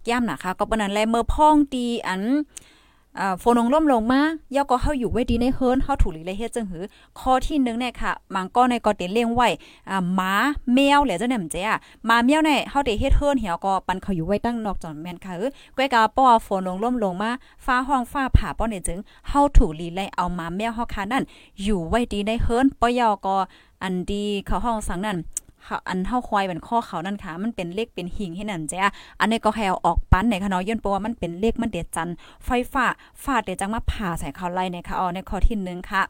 [0.05, 2.23] แก้มนะคะก็ปานนั้นแลเมื่อพ้องตีอัน
[3.21, 4.21] อ่าฝนงล่มลงมา
[4.55, 6.85] ย่อก็เฮาอยู่ไว้ดีในเฮิรนเฮาถูกหลีเลยเฮ็ดจังหือ
[7.19, 9.49] ข้อที่1เนี่ยค่ะมังก็ในก็เตเลี้ยงไว้
[9.91, 10.33] อ่าหมา
[10.75, 17.31] แมวแหละจังได๋มันเจ้อะหมาแมวเนี่ยเฮาได้เฮ็ดเฮิรนเหี่ยวก็ปันเขาอยู่ไว้ตั้งนอกจอนแม่นค่ะเออก้อยกาป้อฝนลงล่มลงมา
[17.65, 18.99] ฟ้าห้องฟ้าผ่าป้อเนี่ยจึง
[19.29, 21.23] เฮาถูกหลีเลยเอาหมาแมวเฮาค่ะนั่น
[21.63, 23.37] อยู่ไว้ดีในเฮิรนป้อยอก็
[23.83, 25.19] อันดีเขาห้องสังนั่น
[25.89, 32.09] อันเท่าควายเป็นข้อเขานั่นค่ะ มันเป็นเลขเป็นหิงให้นั่นจ้ะอันนี้ก็แค่เออกปั้นในค่ะเนาะย้อนเพราะว่ามันเป็นเลขมันเด็ดจัน
[32.45, 32.87] ไฟฟ้า
[33.23, 36.03] ฟาดเดี๋ยวจังมาผ่าใส่เขาไล่ในค่ะอ๋อในข้อที่หนึ่งค่ะ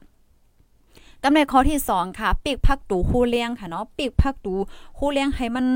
[1.23, 4.55] กำในข้อที่สองค่ะปีกพักตูคู่เลี้ยงค่ะเนาะปีกพักตู
[4.99, 5.66] คู่เลี้ยงให้มัน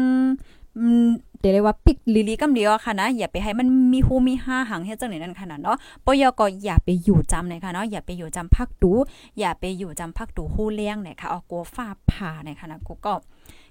[1.41, 8.93] เดี๋ยวเรียกว่าปิกลิลีกำเดียวค่ะนะ อย่าไปให้มันมีหูมีห้าหางเฮ็ดจังไหนนั่นขนาดเนาะปยก็อย่าไปอยู่จำเลยค่ะเนาะอย่าไปอยู่จำพักตู
[9.39, 13.13] อย่าไปอยู่จำพักตูคู่เลี้ยงเนี่ยค่ะเอากัวฟ้าผ่าเนี่ยค่ะนะกูก็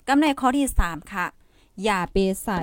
[0.10, 1.26] กำในข้อที่ 3 ค่ะ
[1.84, 2.62] อย่าไปใส่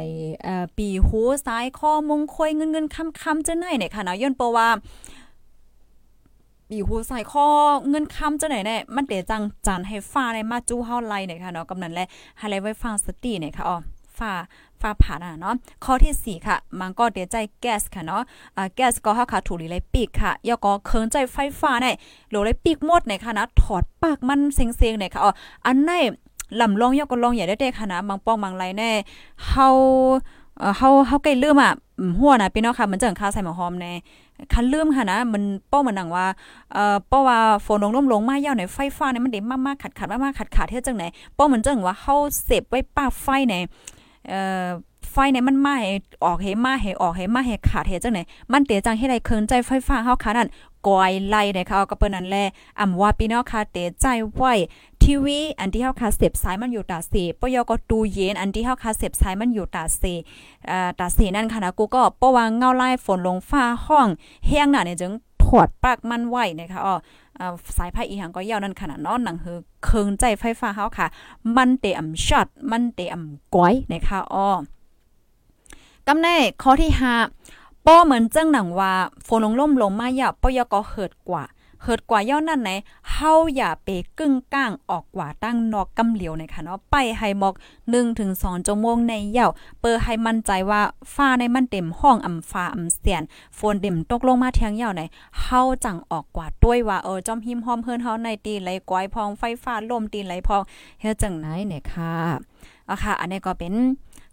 [0.77, 4.69] ปีหูซ้ายข้อมงคอยเงินเงินคำคำจะไหนเนี่ยค่ะนะย้อนเปว่า
[6.69, 7.47] ปีหูใส่ข้อ
[7.89, 12.01] เงินคำจะไหนเนี่ยมันเดจังจันให้ฟ้าในมาจู้เฮาไลเนี่ยค่ะเนาะกำนันแล
[12.39, 13.77] ให้ไลไว้ฟังสติเนี่ยค่ะอ๋อ
[14.19, 14.33] ฟ้า
[14.81, 15.55] ฟ้าผ่าน่ะเนาะ
[15.85, 18.23] ข้อที่ 4 ค่ะ มันก็เดใจแก๊สค่ะเนาะ
[18.57, 21.95] อ่าแก๊สก็เฮาค่ะถูลีเลยปีกค่ะยอก็เคิงใจไฟฟ้าเนี่ย
[22.29, 25.33] โหลเลยปีกหมดเนี่ยค่ะนะถอดปากมันเซ็งๆเนี่ยค่ะอ๋อ
[25.67, 25.93] อันไหน
[26.61, 28.91] ลำลองยอกก็ลองอย่าได้แต่ค่ะนะบางป้องบางไรแน่
[29.49, 29.69] เฮา
[30.79, 31.73] เฮาเฮาใกล้ลืมอะ
[32.19, 33.93] หัวนะพี่น้องค่ะมันจังค่าใส่หมอหอมแน่
[34.53, 36.27] คันลืมค่ะนะมันป้อเหมือนหนังว่า
[36.73, 41.05] เอ่อป้อว่าฝนลงล่มลงมาเยาวในไฟฟ้าเนี่ยมันได้มากๆขัดๆมากๆขัดๆเฮ็ดจังไหน
[41.37, 43.55] ป้อเหมือนจังว่าเฮาเสพไว้ป้าไฟใน
[44.29, 44.67] เอ่อ
[45.11, 45.91] ไฟเนี่ยมันมาให้
[46.25, 48.21] ออกให้มาให้ออกให้มาให้ขาดเฮ็ดจังไหน
[48.53, 50.49] มันเตจังให้ได้เคินใจไฟฟ้าเฮาค่ะนั่น
[50.89, 52.37] กอยไล่นะคะก็เปิ้นนั่นแล
[52.81, 54.53] อำว่าพี่น้องค่ะเตใจไว้
[55.07, 60.03] ทีวีอันที่เฮาคาเสียบสายมันอยู่ตาเสปยก็ตู้เย็นอันที่เฮาคาเสียบสายมันอยู่ตาเส
[60.71, 64.09] อ่าตาเสนั่นค่ะนะกูก็ปะว่าเงาไล่ฝนลงฟ้าห้อง
[64.47, 65.13] แห้งหน่ะเนี่ยจึง
[65.45, 66.95] ถอดปากมันไว้นะคะอ๋อ
[67.77, 71.07] สายไฟอีหังก็ยาวนั่นขนาดนอนหนังคือเคิงใจไฟฟ้าเฮาค่ะ
[71.57, 74.47] มันเตอำช็อตมันเตอำก้อยนะคะอ๋อ
[76.09, 76.91] กำแน่ข้อที่
[77.39, 78.93] 5ป้อเหมือนจังหนังว่า
[79.27, 81.45] ฝนลงล่มลงมาอย่าปยก็เหิดกว่า
[81.83, 82.71] เหิดกว่าย่อนั่นไหน
[83.13, 87.55] เฮาอย่าไปกึ่งก้างออกกว่าตั้งนอกกำเหลียวในค่ะเนาะไปให้หมอก
[87.87, 89.49] 1ถึง2ชั่วโมงในเย่า
[89.81, 90.81] เปิดให้มั่นใจว่า
[91.15, 93.23] ฟ้าในมันเต็มห้องอำฟ้าอำเสียน
[93.59, 95.03] ฝนเต็มตกลงมาเทียงเย่าไหน
[95.41, 100.63] เฮาจังออกกว่าด้วยว่าเออจอมหิมหอมเพิ่นเฮาในตีไหลกวายพองไฟฟ้าลมตีไหลพอง
[101.01, 102.13] เฮ็ดจังไหนเนี่ยค่ะ
[102.89, 103.75] อะค่ะ อันนี้ก็เป็น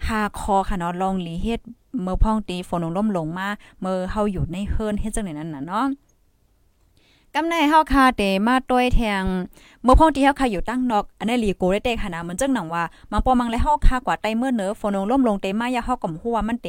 [0.07, 1.61] หาคอค่ะเนาะลองหลีเฮ็ด
[2.03, 3.47] เมื่อพ่องตีฝนลงล่มลงมา
[3.81, 5.85] เมื่อเฮาอยู่ในเฮิรนเฮ็ดจังไหนนั่นน่ะเนาะ
[7.35, 9.23] กำในเฮาคาเตมาต้วยแทง
[9.83, 16.67] เมื่อพ่อที่เฮาคาอยู่ตั้งนอก อันนี้ลีโกได้เตขนาดเหมือนจังหนังว่ามังปอมังและเฮาคากว่าไตเมื่อเนอฝนล่มลงเตมายาเฮาก็ฮู้ว่ามันเต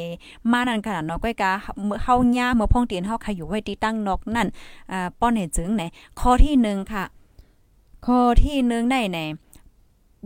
[0.50, 1.52] มานั่นขนาดเนาะก้อยกา
[1.84, 4.46] เมื่อเฮาย่าเมื่อพ่องเตียนเฮาคาอยู่ไว้ที่ตั้งนอกนั่น
[4.92, 5.82] อ่าป้อนให้จึงไหน
[6.20, 7.04] ข้อที่1ค่ะ
[8.06, 9.18] ข้อที่1ได้ไหน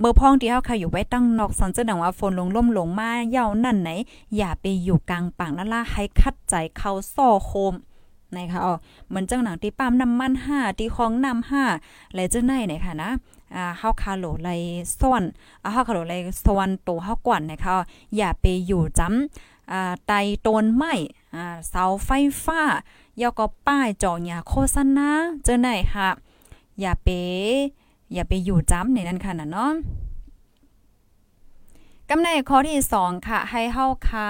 [0.01, 3.91] เบอร์พ้องที่เฮาค่ะอยู่ไว้ตั้งนอกสันเจดังว่าฝนลงล่มลงมาเย่านั่นไหน
[4.37, 7.75] อย่าไปอยู่กลางปางนั่นล่ะให้คัดใจเขาซ่อโคม
[8.37, 8.75] นะคะอ๋อ
[9.09, 13.11] เหมือนจังหนังที่ปั๊มน้ำมัน5ที่ของน้ำ5และจังไหนนี่ยค่ะนะ
[13.57, 14.49] อ่าเฮาคาโหลไล
[15.01, 15.23] ซ่อน
[15.63, 16.15] อ่าเฮาคาโหลไล
[16.45, 17.75] ซ่อนโตเฮากวนนะคะ
[18.17, 20.13] อย่าไปอยู่จำอ่าไต
[20.47, 20.95] ตนไม้
[21.35, 22.11] อ่าเสาไฟ
[22.45, 22.63] ฟ้า
[23.21, 25.09] ยอก็ป้ายจอหญ้าโฆษณา
[25.47, 26.09] จังไหนค่ะ
[26.81, 27.09] อย่าไป
[28.15, 29.73] อย่าไปอยู่จ้ำในนั้นค่ะนะเนาะ
[32.11, 34.27] กำในข้อที่ 2 ค่ะ ให้เฮาคา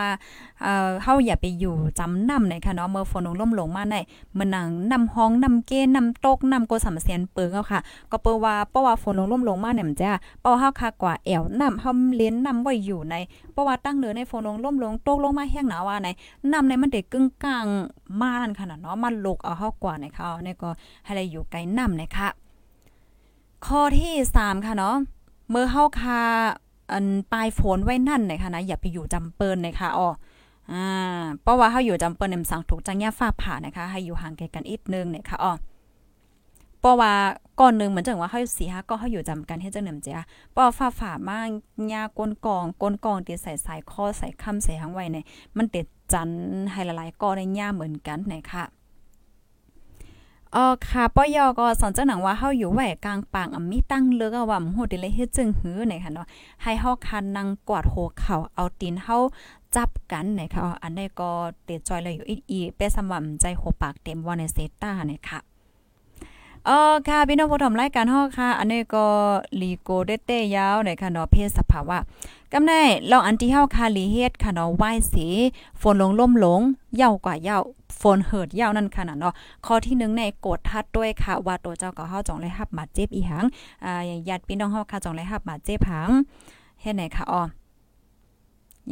[0.62, 3.96] เอ่อเฮาอย่าไปอยู่จำนำในค่ะเนาะเมื่อฝนลงล่มลงมาใน
[4.38, 10.12] มื้อนังนำห้องนำเกนำตกนำโกสำเสียนเปิงเอาค่ะ ก็เปิ้ว่าเพราะว่าฝนลงล่มลงมาเนี่ยมันจ้า
[10.42, 13.14] เป้าเฮาคากว่าแอวนำเฮาเลี้ยนนำไว้อยู่ใน
[13.52, 16.08] เพราะว่าตั้งเนือในฝนลงล่มลงตกลงมาแห้งหนาวว่าใน
[16.52, 17.66] นำในมันได้กึ่งกลาง
[18.20, 20.68] ม่านขนาดเนาะมันลกเอาเฮากว่าในค่ะนี่ก็
[21.04, 22.28] ให้ได้อยู่ไกลนำนะคะ
[23.66, 24.96] ข้อที่ 3 ค่ะเนาะ
[25.50, 26.20] เมื่อเฮาคา
[26.92, 30.08] อันปลายฝนไว้นั่นนะคะนะอย่าไปอยู่จำเปินนะคะอ๋อ
[30.72, 35.52] อ่าเพราะว่าเฮาอยู่จำเปิ้นนำสั่งถูกจังยาฟ้าผ่านะคะ ให้อยู่ห่างไกลกันอีกนึงนะคะอ๋อ
[36.80, 37.12] เพราะว่า
[37.60, 41.48] ก่อนนึงเหมือนจังว่าเฮาสิฮะก็เฮาอยู่จำกันเฮ็ดจังนำจ้ะเพราะฟ้าผ่ามาก
[41.92, 45.24] ยาก้นกองก้นกองที่ใส่สายคอใส่ค้ำใส่หางไว้เนี่ย
[45.56, 46.30] มันติดจัน
[46.72, 48.64] ให้หลายก้อนในย่าเหมือนกันนะคะ
[50.56, 56.26] อ๋อค่ะปอยอก็สอนเจ้าหนังว่าเฮาอยู่แหวกกลางปางอ่ำมีตั้งเลือกว่าโหดเลยเฮ็ดจึงหื้อไหนค่ะเนาะ
[56.62, 59.16] ให้เฮาคันนั่งกวาดโหเข่าเอาตีนเฮา
[59.76, 61.30] จับกันนะคะอันนี้ก็
[61.64, 65.38] เตจอยเลยอยู่อีเปสำหรับใจโหปากเต็มว่าในเซต้าเนี่ยค่ะ
[66.66, 69.06] เออค่ะพี่น้องผู้ชมรายการเฮาค่ะ อันนี้ก็
[69.60, 71.98] ลีโกเดเตยาวในค่ะเนาะเพศสภาวะ
[72.54, 75.26] กำแน่ลองอันที่เฮาคาลีเฮ็ดค่ะเนาะไหว้สี
[75.80, 76.60] ฝนลงล่มลง
[76.96, 77.58] เย่ากว่าเย่า
[78.00, 79.34] ฝนเหิดยาวนั่นค่ะเนาะ
[79.66, 83.44] ข้อที่1ในกดทัดด้วยค่ะ ว่าตัวเจ้าก็เฮาจองเลยรับบาดเจ็บอีหัง
[83.84, 86.10] อ่าญาติพี่น้องเฮาค่ะจองเลยรับบาดเจ็บหัง
[86.80, 87.42] เฮ็ดไหนค่ะอ๋อ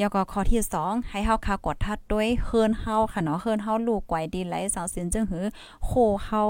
[0.01, 5.45] ยาก็ข้อที่ 2 ให้เฮาคากดทัดด้วยเฮิรนเฮาค่ะเนาะเฮิรนเฮาลูกไกวดีไหลสาวสินจึงหือ
[5.85, 5.91] โค
[6.25, 6.43] เฮา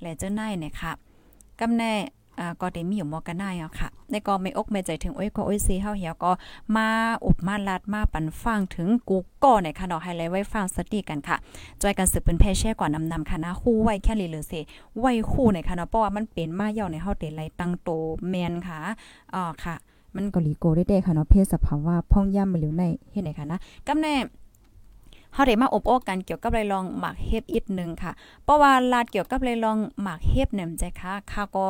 [0.00, 0.92] และเจ้าานเนี่ยค่ะ
[1.60, 1.92] กำแน่
[2.42, 6.32] อ่าก็ได้มีอยู่มอกันได้อะค่ะในก็ไม่อกไม่ใจถึงโอ้ยก็โอ้ยซีเฮาเหี่ยวก็
[6.76, 6.86] มา
[7.24, 11.36] อบมาลาดมาปันฟังถึงกูก็ในค่ะเนาะให้ไลไว้ฟังสติกันค่ะ
[11.82, 14.52] จอยกันสืบเป็นแพ่แช่ก่อนนำนำค่ะนะคู่ไว้แค่ลีหรือเส
[15.00, 17.90] ไว้คู่ในค่ะเนาะเพราะว่ามันเป็นมาเย่าในเฮาเตไลตั้งโต
[18.28, 18.78] แมนค่ะ
[19.34, 19.74] อ๋อค่ะ
[20.16, 24.14] มันก็ลีโกได้ๆค่ะเนาะเพศสภาวะพ่องย่ำมาเหลียวในเฮ็ดไหนค่ะนะกำแน่
[25.34, 28.12] เฮาได้มาอบโอ้กันเกี่ยวกับไรลองหมากเฮ็บอีกนึงค่ะ
[28.44, 31.66] เพราะว่าลาดเกี่ยวกับไรลองหมากเฮ็บเนี่ยใจค่ะค่ะก็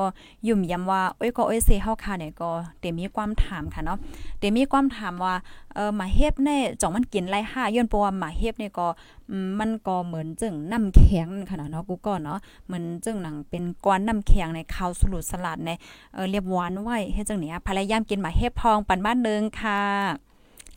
[0.47, 3.99] ยุ่มย้ำว่าโอ้ยก็โอ้ยเซเฮาค่ะเนี่ยก็เตมีความถามค่ะเนาะ
[4.39, 5.35] เตมีความถามว่า
[5.75, 8.87] เออหมาเฮ็บแน่จ่องมันกินไรห้าย้อนเพราะว่าหมาเฮ็บเนี่ยก็
[9.59, 15.71] มันก็เหมือนจึงน้ำแข็งขนาดเนาะกูก็เนาะเหมือนจึงหนังเป็นก้อนน้ำแข็งในข้าวสลุดสลัดใน
[16.15, 19.83] เออเรียบหวานไว้เฮ็ดจังเนี้ยพยายามกินหมาเฮ็บพองปันบ้านนึงค่ะ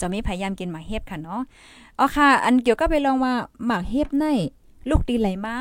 [0.01, 1.41] จะมีพยายามกินหมากเฮ็บค่ะเนาะ
[1.99, 3.33] อ๋อค่ะ อันเกี่ยวกับไปลองว่า
[3.65, 4.25] หมากเฮ็บใน
[4.89, 5.55] ลูกดีไหลมา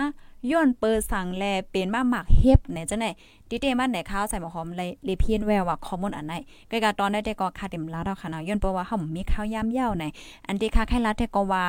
[0.51, 3.07] ย้อนเปิดสั่งแลเป็นมาหมากเฮ็บไหนจังไหน
[3.49, 6.35] ดิเตมันไหนข้าวใส่หมอหอมเลยเลเพียนแววว่าคอมมอนอันไหน
[6.71, 10.05] ก็กาตอนได้แต่ก็คาเต็มลาเอาค่ะนะย้อนเปิดว่าเฮามีข้าวยามเย้าไหน
[10.47, 11.65] อันที่ค่าไข่ลาดแต่ก็ว่า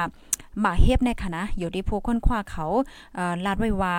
[0.61, 2.65] หมาเฮ็บในคณะนะอยู่ที่ผู้ค้นคว้าเขา
[3.15, 3.95] เอ่อลาดไว้ว่า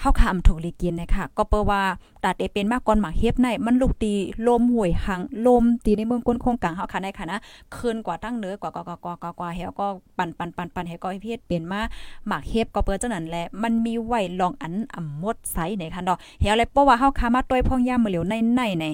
[0.00, 1.82] เฮาคำถูกลีกินนะคะก็เปว่า
[2.24, 4.12] ตัดเอเป็นมากก่อนหมาเฮ็บในมันลูกตี
[4.46, 7.38] ลมห่วยหังลมตีในเมืองก้นโครงกลางเฮาค่ะในค่ะนะ
[7.76, 9.86] คืนกว่าตั้งเนื้อกว่ากว่ากว่ากว่ากว่าเฮาก็
[10.18, 11.80] ปั่นปั่นปั่นปั่นเฮาก็เฮ็ดเป็นมา
[12.26, 18.84] หมากเฮ็บก็เปิ้จังนั้นแหละมันมีไหวลองอันอ่ำมดไสในค่ะเนาะเฮาเลยเพราะว่าเฮาคามาต้วยพ่องยามมื้อเหลียวในในใน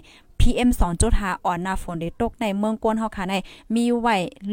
[0.46, 0.70] PM
[1.06, 3.34] 2.5อ่อนหน้าฝนได้ตกในเมืองกวนเฮาค่ะใน
[3.74, 4.08] มีไหว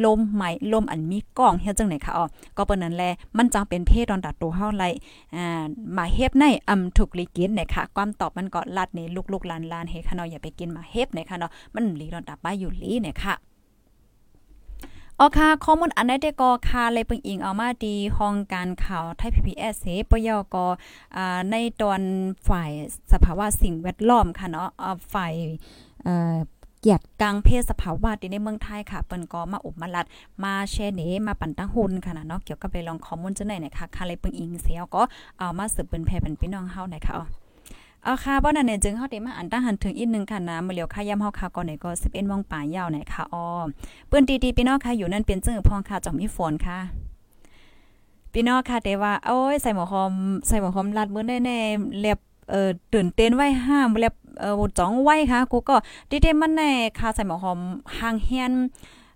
[0.06, 2.26] ลมใหม่ลมอันมีก้องเฮ็ดจังไหนค่ะอ๋อ
[2.58, 3.04] ก็เปิ้นนั้นแล
[3.38, 4.84] มันจังเป็นเพศดอนดัดตัวเฮาไล
[5.36, 5.64] อ่า
[5.98, 9.00] มาเฮ็บในอำถูกลีกินนะคะความตอบมันก็ลัดใน
[9.32, 13.34] ลูกๆหลานๆเฮ็ดค่ะเนาะอย่าไปกินมาเฮ็บนะคะเนาะมันลีดอนดัดไปอยู่ลีนะคะ
[15.20, 20.56] ออค่ะข้อมูลอันใดได้ก็ค่ะเลยเปิงอิงเอามาดีห้องการข่าวไทย PPS เสปยก
[21.16, 22.02] อ่าในตอน
[22.48, 22.72] ฝ่าย
[23.14, 24.70] สภาวะสิ่งแวดล้อมค่ะเนาะ
[25.14, 25.34] ฝ่าย
[26.04, 26.36] เอ่อ
[26.80, 30.06] เกียรติกลางเพศสภาวะที่ในเมืองไทยค่ะเปิ้นก็มาอบมาลัด
[30.44, 35.02] มาแชร์เนมาปั่นตั้งหุ่นค่ะเนาะเกี่ยวกับเรื่องข้อมูลจังได๋นะคะค่ะเลยเปิงอิงเสียก็
[35.38, 37.43] เอามาสืบเป็นแพ่เป็นพี่น้องเฮานะคะ
[38.04, 43.46] เอาค่ะบ่นั่นเนี่ยจึงเฮาได้มาอันตั้งหันถึงอีกนึงค่ะนะมื้อเหลียวค่ะย่ำเฮาค่ะก่อนไหนก็11:00นปลายยาวไหนค่ะอ้อ
[44.08, 46.80] เปิ้นตีๆพี่น้องค่ะอยู่นั่นเป็นจึงพองค่ะจอมมีฝนค่ะ
[48.34, 50.14] พี่น้องค่ะแต่ว่าโอ้ยใส่หมอหอม
[50.48, 52.20] ใส่หมอหอมลัดมื้อแน่ๆเล็บ
[52.52, 55.76] เอ่อตื่นเต้นไว้ห้ามเล็บเอ่อจ้องไว้ค่ะกูก็
[56.10, 57.60] ดิเดมันแน่ค่ะใส่หมอหอม
[57.98, 58.54] ห่างเฮียน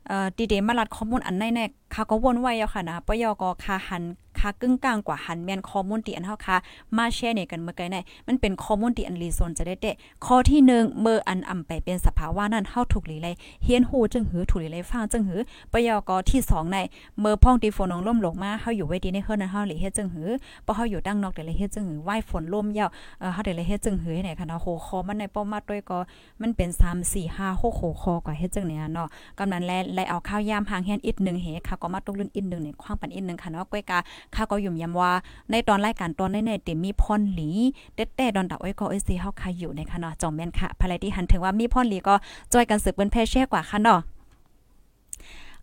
[0.07, 4.03] เอ่อดิเดมาลัดข้อมูลอันไหนแน่ค่ะก็วนไว้แล้วค่ะนะปยก็คาหัน
[4.39, 6.57] คากึ่งกลางกว่าหันแมนข้อมูลที่อันเฮาค่ะ
[6.97, 7.97] มาแชร์เนี่ยกันเมื่อไกลใน
[8.27, 9.95] มันเป็นข้อมูลที่อันรีโซนจะได้เตะ
[10.25, 15.41] ข้อที่1เมื่ออันอำไปเป็นสภาวะนั้นเฮาถูกหลีเลยเฮียนฮู้จึงหือถูกหลีเลยฟังจึงหือ
[15.73, 16.77] ปยกที่2ใน
[17.19, 20.29] เมื่อพ่องที่ฝนล่มลงมาเฮาอยู่ไว้ดีในเฮือนนั้นเฮาหลีเฮ็ดจึงหือ
[20.65, 25.97] บ่เฮาอยู่ดังนอกได้เลยเฮ็ดจึงหือไหว้ฝนล่มยาวเออเฮาได้เลยเฮ็ดจึงหือไหนค่ะเนาะโหคอมันในป้อมมาด้วยก็
[26.41, 33.99] มันเป็น3 4 5 6โหคอกว่าเฮ็ดจึงเนี่ยเนาะกำนั้นแลไลเอาข้าวยามหางเฮียนอีก1เฮค่ะก็มาตกลื่นอีก1ในควางปันอีก1ค่ะเนาะก้อยกา
[34.35, 35.11] ข้าก็ยุ่มยำว่า
[35.51, 37.49] ในตอนรายการตอนในๆเต็มีพรหลี
[37.95, 42.15] เด็ดแต่ดอนดับไว้ก็เอซีเฮาคาอยู่ในค่ะเนาะจอมแม่นค่ะภายที่หันถึงว่ามีพรหลีก็
[42.53, 44.01] จอยกันสืบเปิ้นแพ่แช่กว่าค่ะเนาะ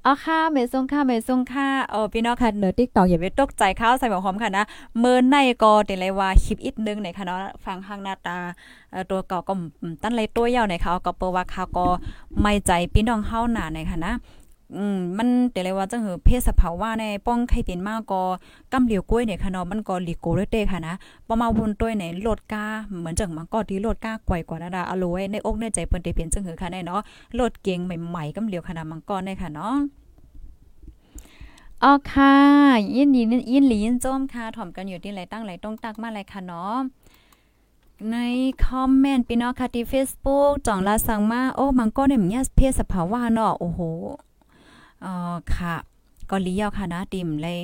[0.07, 4.65] อ๋อค่ะเมซงค่ะเมซงค่ะเออพี่น้องค่ะเนือติ๊กตอกอย่าไปตกใจข้าวใส่หมอหอมค่ะนะ
[4.99, 8.37] เมื่อในก็เต็เลยว่าคลิปอีกนึงในค่ะเนาะฟังข้างหน้าตา
[9.11, 9.55] ตัวเก่าก็
[10.03, 11.87] ตั้นเลยตัวยาวในเขาก็เปว่าเขาก็
[12.41, 14.13] ไม่ใจพี่น้องเฮาหนาในค่ะนะ
[14.77, 18.23] อืมมันแต่เลยว่าจังหือเพศสภาวะในป้องไข่เป็นมากก็
[18.73, 20.95] กำเหลียวกล้วยเนี่ยค่ะเนาะมันก็หลีโกเลยเตค่ะนะ
[21.29, 22.65] ประมาวนต้วยในโลดกา
[22.99, 27.01] เหมือนจังมันก็ดีโลดกาไกวกว่าดาดาอโลยในอกในใจเปิ้นได้เปลี่ยนจังหือค่ะในเนาะ
[27.35, 29.75] โลดเก่งใหม่ๆกำเหลียวขนาดมังกรได้ค่ะเนาะ
[31.83, 32.35] อ๋อค่ะ
[32.97, 36.75] ยินดียินหลียินโจมค่ะถ่อมกันอยู่ที่ไหลตั้งไหลตรงตักมาเลยค่ะเนาะ
[38.11, 38.17] ใน
[38.65, 43.81] คอมเมนต์พี่น้องค่ะที่ Facebook จ่องลาสังมา โอ้ มันก็เนี่ยมีเพศสภาวะเนาะโอ้โห
[45.05, 45.15] อ๋อ
[45.57, 45.77] ค่ะ
[46.31, 47.61] ก็ลียาค่ะนะติ่มเลย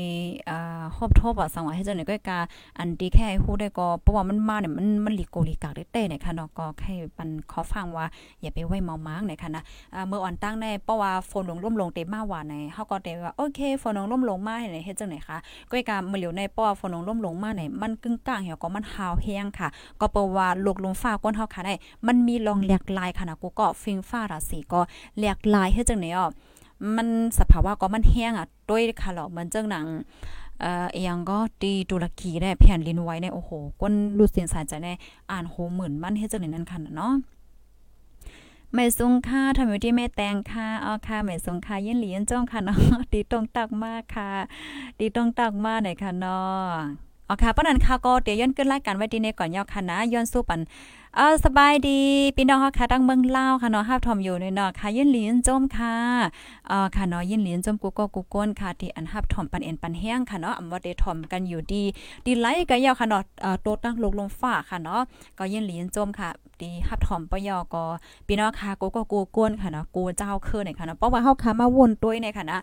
[0.50, 2.38] อ่าครอบทบอะสังว่าให้เจ้าหน่อยก็กา
[2.79, 8.07] อันดีแค่ฮู้ได้ก็เพราะว่ามันมาเนี่ยมันมันลีโกลีกากได้เต้เนี่ยค่ะเนาะก็แค่ปันขอฟังว่า
[8.40, 9.62] อย่าไปไว้เมามางเนี่ยค่ะนะ
[9.94, 15.37] อ่าเมื่ออ่อนตั้งในเพราะว่าฝนลงร่มลงเต็มมาว่าในเฮาก็ได้ว่าโอเคฝนลงร่มลงมาให้เฮ็ดจังไหนคะ
[15.70, 19.68] ก็กาเมื่อเหลียวในเพราะว่าฝนลงร่มลงมาเนี่ยมันกึ่งกลางเหี่ยวก็มันหาวแห้งค่ะ
[20.00, 21.74] ก็เพราะว่าลูกลมฟ้าก้นเฮาค่ะได้
[22.07, 24.81] มันมีลองแหลกลายค่ะนะกูก็ฟิงฟ้าราศีก็
[25.18, 26.31] แหลกลายเฮ็ดจังไหนอะ
[26.96, 29.86] มันสภาวะก็มันแห้งอะด้วยค่ะหรอมันจังหนัง
[30.60, 34.88] เอ่อเอียงก็ตีตุรกีได้แผ่นลินไว้ในโอ้โหก้นรูดเสียงสายใจใน
[35.30, 37.12] อ่านโหหมื่นมันเฮ็ดจังได๋นั่นค่ะเนาะ
[38.74, 42.78] ไม่ซุงค่าทำอยู่ที่แม่แตงค่ะอ๋อค่ะไม่ซุงค่ายินหลียินจ้องค่ะเนาะ
[43.12, 44.30] ตีตรงตักมากค่ะ
[44.98, 46.70] ตีตรงตักมากหน่อยค่ะเนาะ
[47.28, 50.60] อ๋อค่ะป้านันค่ะก็เดี๋ยวย้อนขึ้นรายการไว้ดีในก่อนยาวค่ะนะย้อนสู้ปัน
[51.16, 52.01] เออสบายดี
[52.37, 55.94] พี่น้องค่ะตั้งเมืองเล่าค่ะเนาะฮับทอมอยู่ในเนาะค่ะยินหลีนจมค่ะ
[56.68, 61.83] เอ่อค่ะเนาะยินหลีนจมกูก็กูก้นค่ะที่อันฮับทอมปันเอ็นปันแห้งค่ะเนาะอำว่าได้ทอมกันอยู่ดี
[62.27, 65.01] ดีไลก็ยาวค่ะเนาะเอ่อโตตั้งลงลงฟ้าค่ะเนาะ
[65.38, 66.31] ก็ยินหลีนจมค่ะ
[66.62, 67.85] ดีฮับทอมปยอก็
[68.27, 72.59] พี่น้องค่ะกูก็กูก้นค่ะนะกูเจ้าเคือในค่ะนะเพราะว่าเฮาค่ะมาวนตัวยในค่ะนะ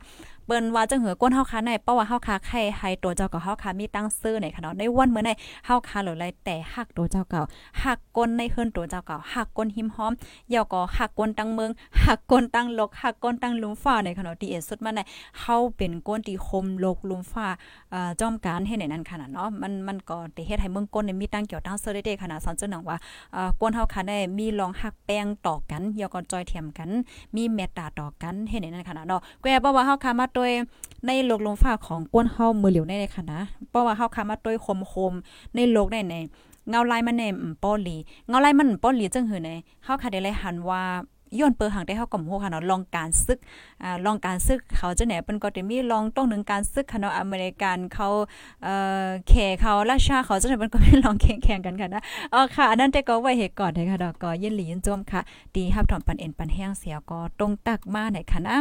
[0.46, 5.32] เปิ้นว่าจังหือก้นเฮาค่ะในเพราะว่าเฮาค่ะไข่ไฮตัวเจ้าก็เฮาค่ะมีตั้งซื้อในค่ะเนาะในวันเมื้อใน
[5.66, 7.42] เฮาค่ะหรือไรแต่ฮักตัวเจ้าเก่า
[7.84, 10.14] ฮักก้นในเฮือนตัวเจ้าเก่าหักก้นหิมหอม
[10.54, 11.72] ยาก็หักก้นตั้งเมือง
[12.06, 15.00] หักก้นตั้งลกหักก้นตั้งลุมฟ้าในขณะเนาะที่เอสุดมาใน
[15.42, 17.48] เฮาเป็นก้นที่คมลกลุมฟ้า
[17.94, 22.98] อ่อจอมการเฮ็ดในนั้นขนาดเนาะมันมันก็ได้เฮ็ดให้เมืองก้นในมีตั้งเกี่ยวตั้งซอร์ได้ขนาดสอนเจ้าหนังว่า
[23.36, 26.90] อ่อก้นเฮาค่ะได้มีลองหักแป้งต่อกันเยาก็จอยเทียมกัน
[27.36, 30.52] มีเมตตาต่อกันเฮ็ดในนั้นขนาดเนาะแกบ่ว่าเฮาค่ะมาโดย
[31.06, 36.16] ในโลกลมฟ้าของก้นเฮามือเหลียวในขนาดเพราะว่าเฮาค่ะมาโดยคมๆในโลกได้ใน
[36.70, 37.24] เงาลายมันเน
[37.64, 37.96] ป้อหลี
[38.28, 39.52] เงาลายมันป้อหลีจังหือใน
[39.84, 40.84] เฮาค่ะได้เลยหันว่า
[41.40, 43.40] ย้อนเปิดหังได้เฮาก็ฮู้ค่ะเนาะลองการซึก
[43.84, 48.08] อ่าลองการซึกเขาจะไหนเปิ้นก็จะมีลองต้องหนึ่งการซึกค่ะเนาะอเมริกันเขา
[48.64, 48.74] เอ่
[49.06, 52.02] อแขเขาราชาเขาจะไหนเปิ้นก็มีลองแข่งๆกันค่ะนะ
[52.34, 55.22] อ๋อค่ะอันนั้นแต่ก็ไว้เหตุก่อนนะคะดอกก็ยินหลียินจมค่ะ
[55.56, 58.58] ดีครับถอมปันเอ็นปันแห้งเสียก็ตรงตักมาไหนค่ะนะ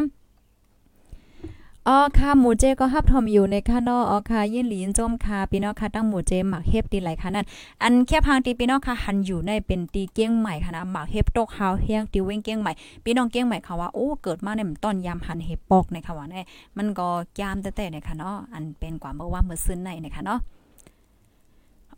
[1.88, 7.46] อ๋อค่ะหมูเจก็ฮับทอมอยู่ในค่ะนาะอ๋อค่ะยินหลีนจมค่ะพี่น้องค่ะตั้งหมูเจหมักเฮบดีหลค่ะนั่น
[7.82, 12.72] อันแค่พังตีพี่น้องค่ะหันอยู่ในเป็นตีเกี้ยงใหม่ค่ะนะหมักเฮบตกเฮาเฮียงตีเว้งเกี้ยงใหม่
[13.04, 16.40] พี่น้องเกี้ยงใหม่ค่ะว่าโอ้เกิดมาในมันต้นยามหันเฮบปอกในค่ะว่าแน่
[16.76, 17.08] มันก็
[17.40, 20.40] ยามแต่แต่ในค่ะเนาะอันเป็นกว่าเมื่อว่าเมื่อซึ้นในในค่ะเนาะ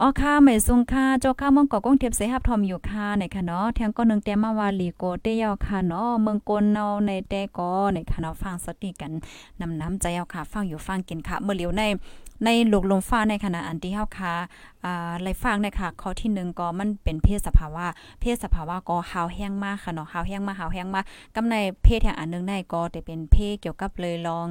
[0.02, 9.12] อ๋อค่ะไม่ซุงค่ะเจ้าค่ะเมืองกอกงเทียบเสหับทอมอยู่ค่ะในค่ะเนาะแทงก็นึงแต่มาวาลีโกเตยาค่ะเนาะเมืองกนเนาในแต่ก็ในค่ะเนาะฟังสติกัน
[9.60, 11.82] นำน้ำใจเอาค่ะ ฟังอยู่ฟังกินค่ะ เมื่อเหลียวใน
[12.44, 14.34] ในหลกลมฟ้าในขณะอันที่เฮาค่ะ
[14.84, 17.86] อ่าไลฟังในค่ะข้อที่1ก็มันเป็นเพศสภาวะ
[18.20, 24.48] เพศสภาวะก็หาวแห้งมากค่ะเนาะหาวแห้งมากหาวแห้งมากกำในเพศอย่างอันนึงในก็จะเป็นเพศเกี่ยวกับเลยลอง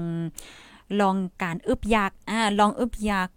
[0.99, 3.29] ลองการอึบยากอ่าลองอึบยาก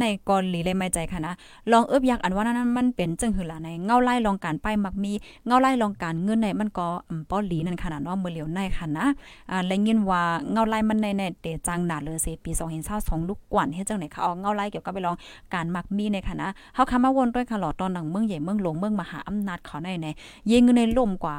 [0.00, 1.34] ในกอลีเลยไม่ใจค่ะนะ
[1.72, 5.12] ลองเอิบยักอันว่านั้นมันเป็นจึงหือละในเงาไล่ลองการป้ายมักมี
[5.46, 9.06] เงาไล่ลองการเงินในมันก็อืมป้อหลีนั่นขนาดเนาะมือเหลียวในค่ะนะ
[9.50, 12.50] อ่าและยินว่าเงาไล่มันในในเตจังหนาเลยสิปี
[12.90, 15.16] 2022ลูกกวนเฮ็ดจังไหนคะเอาเงาไล่เกี่ยวกับไปลอง
[15.54, 20.06] การมักมีในค่ะนะเฮาคำมาวนด้วยค่ะหลอดตอนหนังเมืองใหญ่เมืองหลวงเมืองมหาอำนาจเขาในใน
[20.50, 21.36] ยิงเงินในล่มกว่า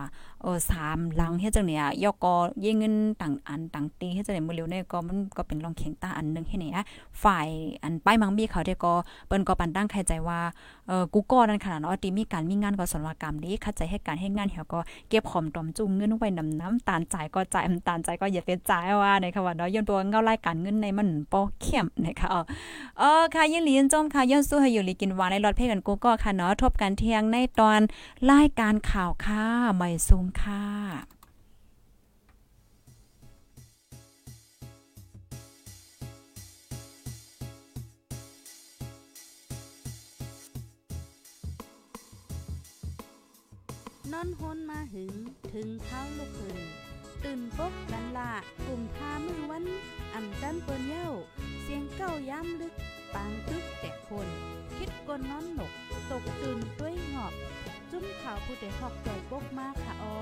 [0.48, 6.84] เออ3หลังเฮ็ดจังเนี่ยยกอเยิงเงินต่างอันต่างตีเฮ็ดจังไหนมือเหลียวในก็มันก็เป็นลองเข็งตาอันนึงเฮ็ดนี่นะ
[7.24, 7.48] ฝ่าย
[7.84, 8.94] อันป้ายมักมีเขาได้ก็
[9.28, 10.40] เปิ้นก็ปันตั้งใครใจว่า
[10.88, 14.80] เออกูก็นั่นขนาดเนาะตีมีการมีงานก็สนวกรรมนี้คัดใจให้การให้งานเหี่ยวก็
[15.10, 22.30] เก็บหอมตอมจุงเงินไว้นำน้ำตาลจ่ายก็จ่ายน้ำตาลจ่ายก็อย่าเป็นจ่ายว่าในค่ะว่าเนาะย้อนตัวเงารายการเงินในมันป้อเข้มนะคะ
[23.00, 27.80] เออค่ะยินหลีนจมค่ะย้อนสู้ให้อยู่ลีกินหวานในรถเพกันกูก็ค่ะเนาะทบกันเที่ยงในตอน
[28.32, 29.44] รายการข่าวค่ะ
[29.76, 30.64] ใหม่ซุงค่ะ
[44.14, 45.14] นอนฮนมาหึง
[45.54, 46.60] ถึงเท้าลูกหึง
[47.24, 48.32] ตื่นปกกันละ
[48.66, 49.64] กลุ่มทามือวัน
[50.14, 51.10] อ่ำจันเปิ้นเย้า
[51.62, 52.74] เสียงเก้าย้ำลึก
[53.14, 54.28] ปางตึกแต่คน
[54.78, 55.72] คิดกนนอนหนก
[56.12, 57.34] ตกตื่นด้วยหงอบ
[57.98, 60.16] จุ้มข่าวผู้ใดหอกใจปกมากค่ะออ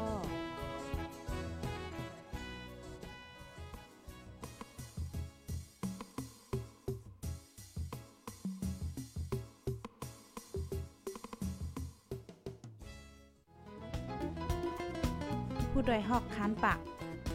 [15.72, 16.80] ผู้ดยหอกคานปาก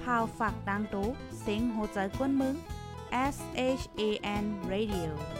[0.02, 1.08] พาวฝากดังตู้
[1.40, 2.54] เซ็งโหใจกวนมึง
[3.34, 3.36] S
[3.80, 4.02] H A
[4.42, 5.39] N Radio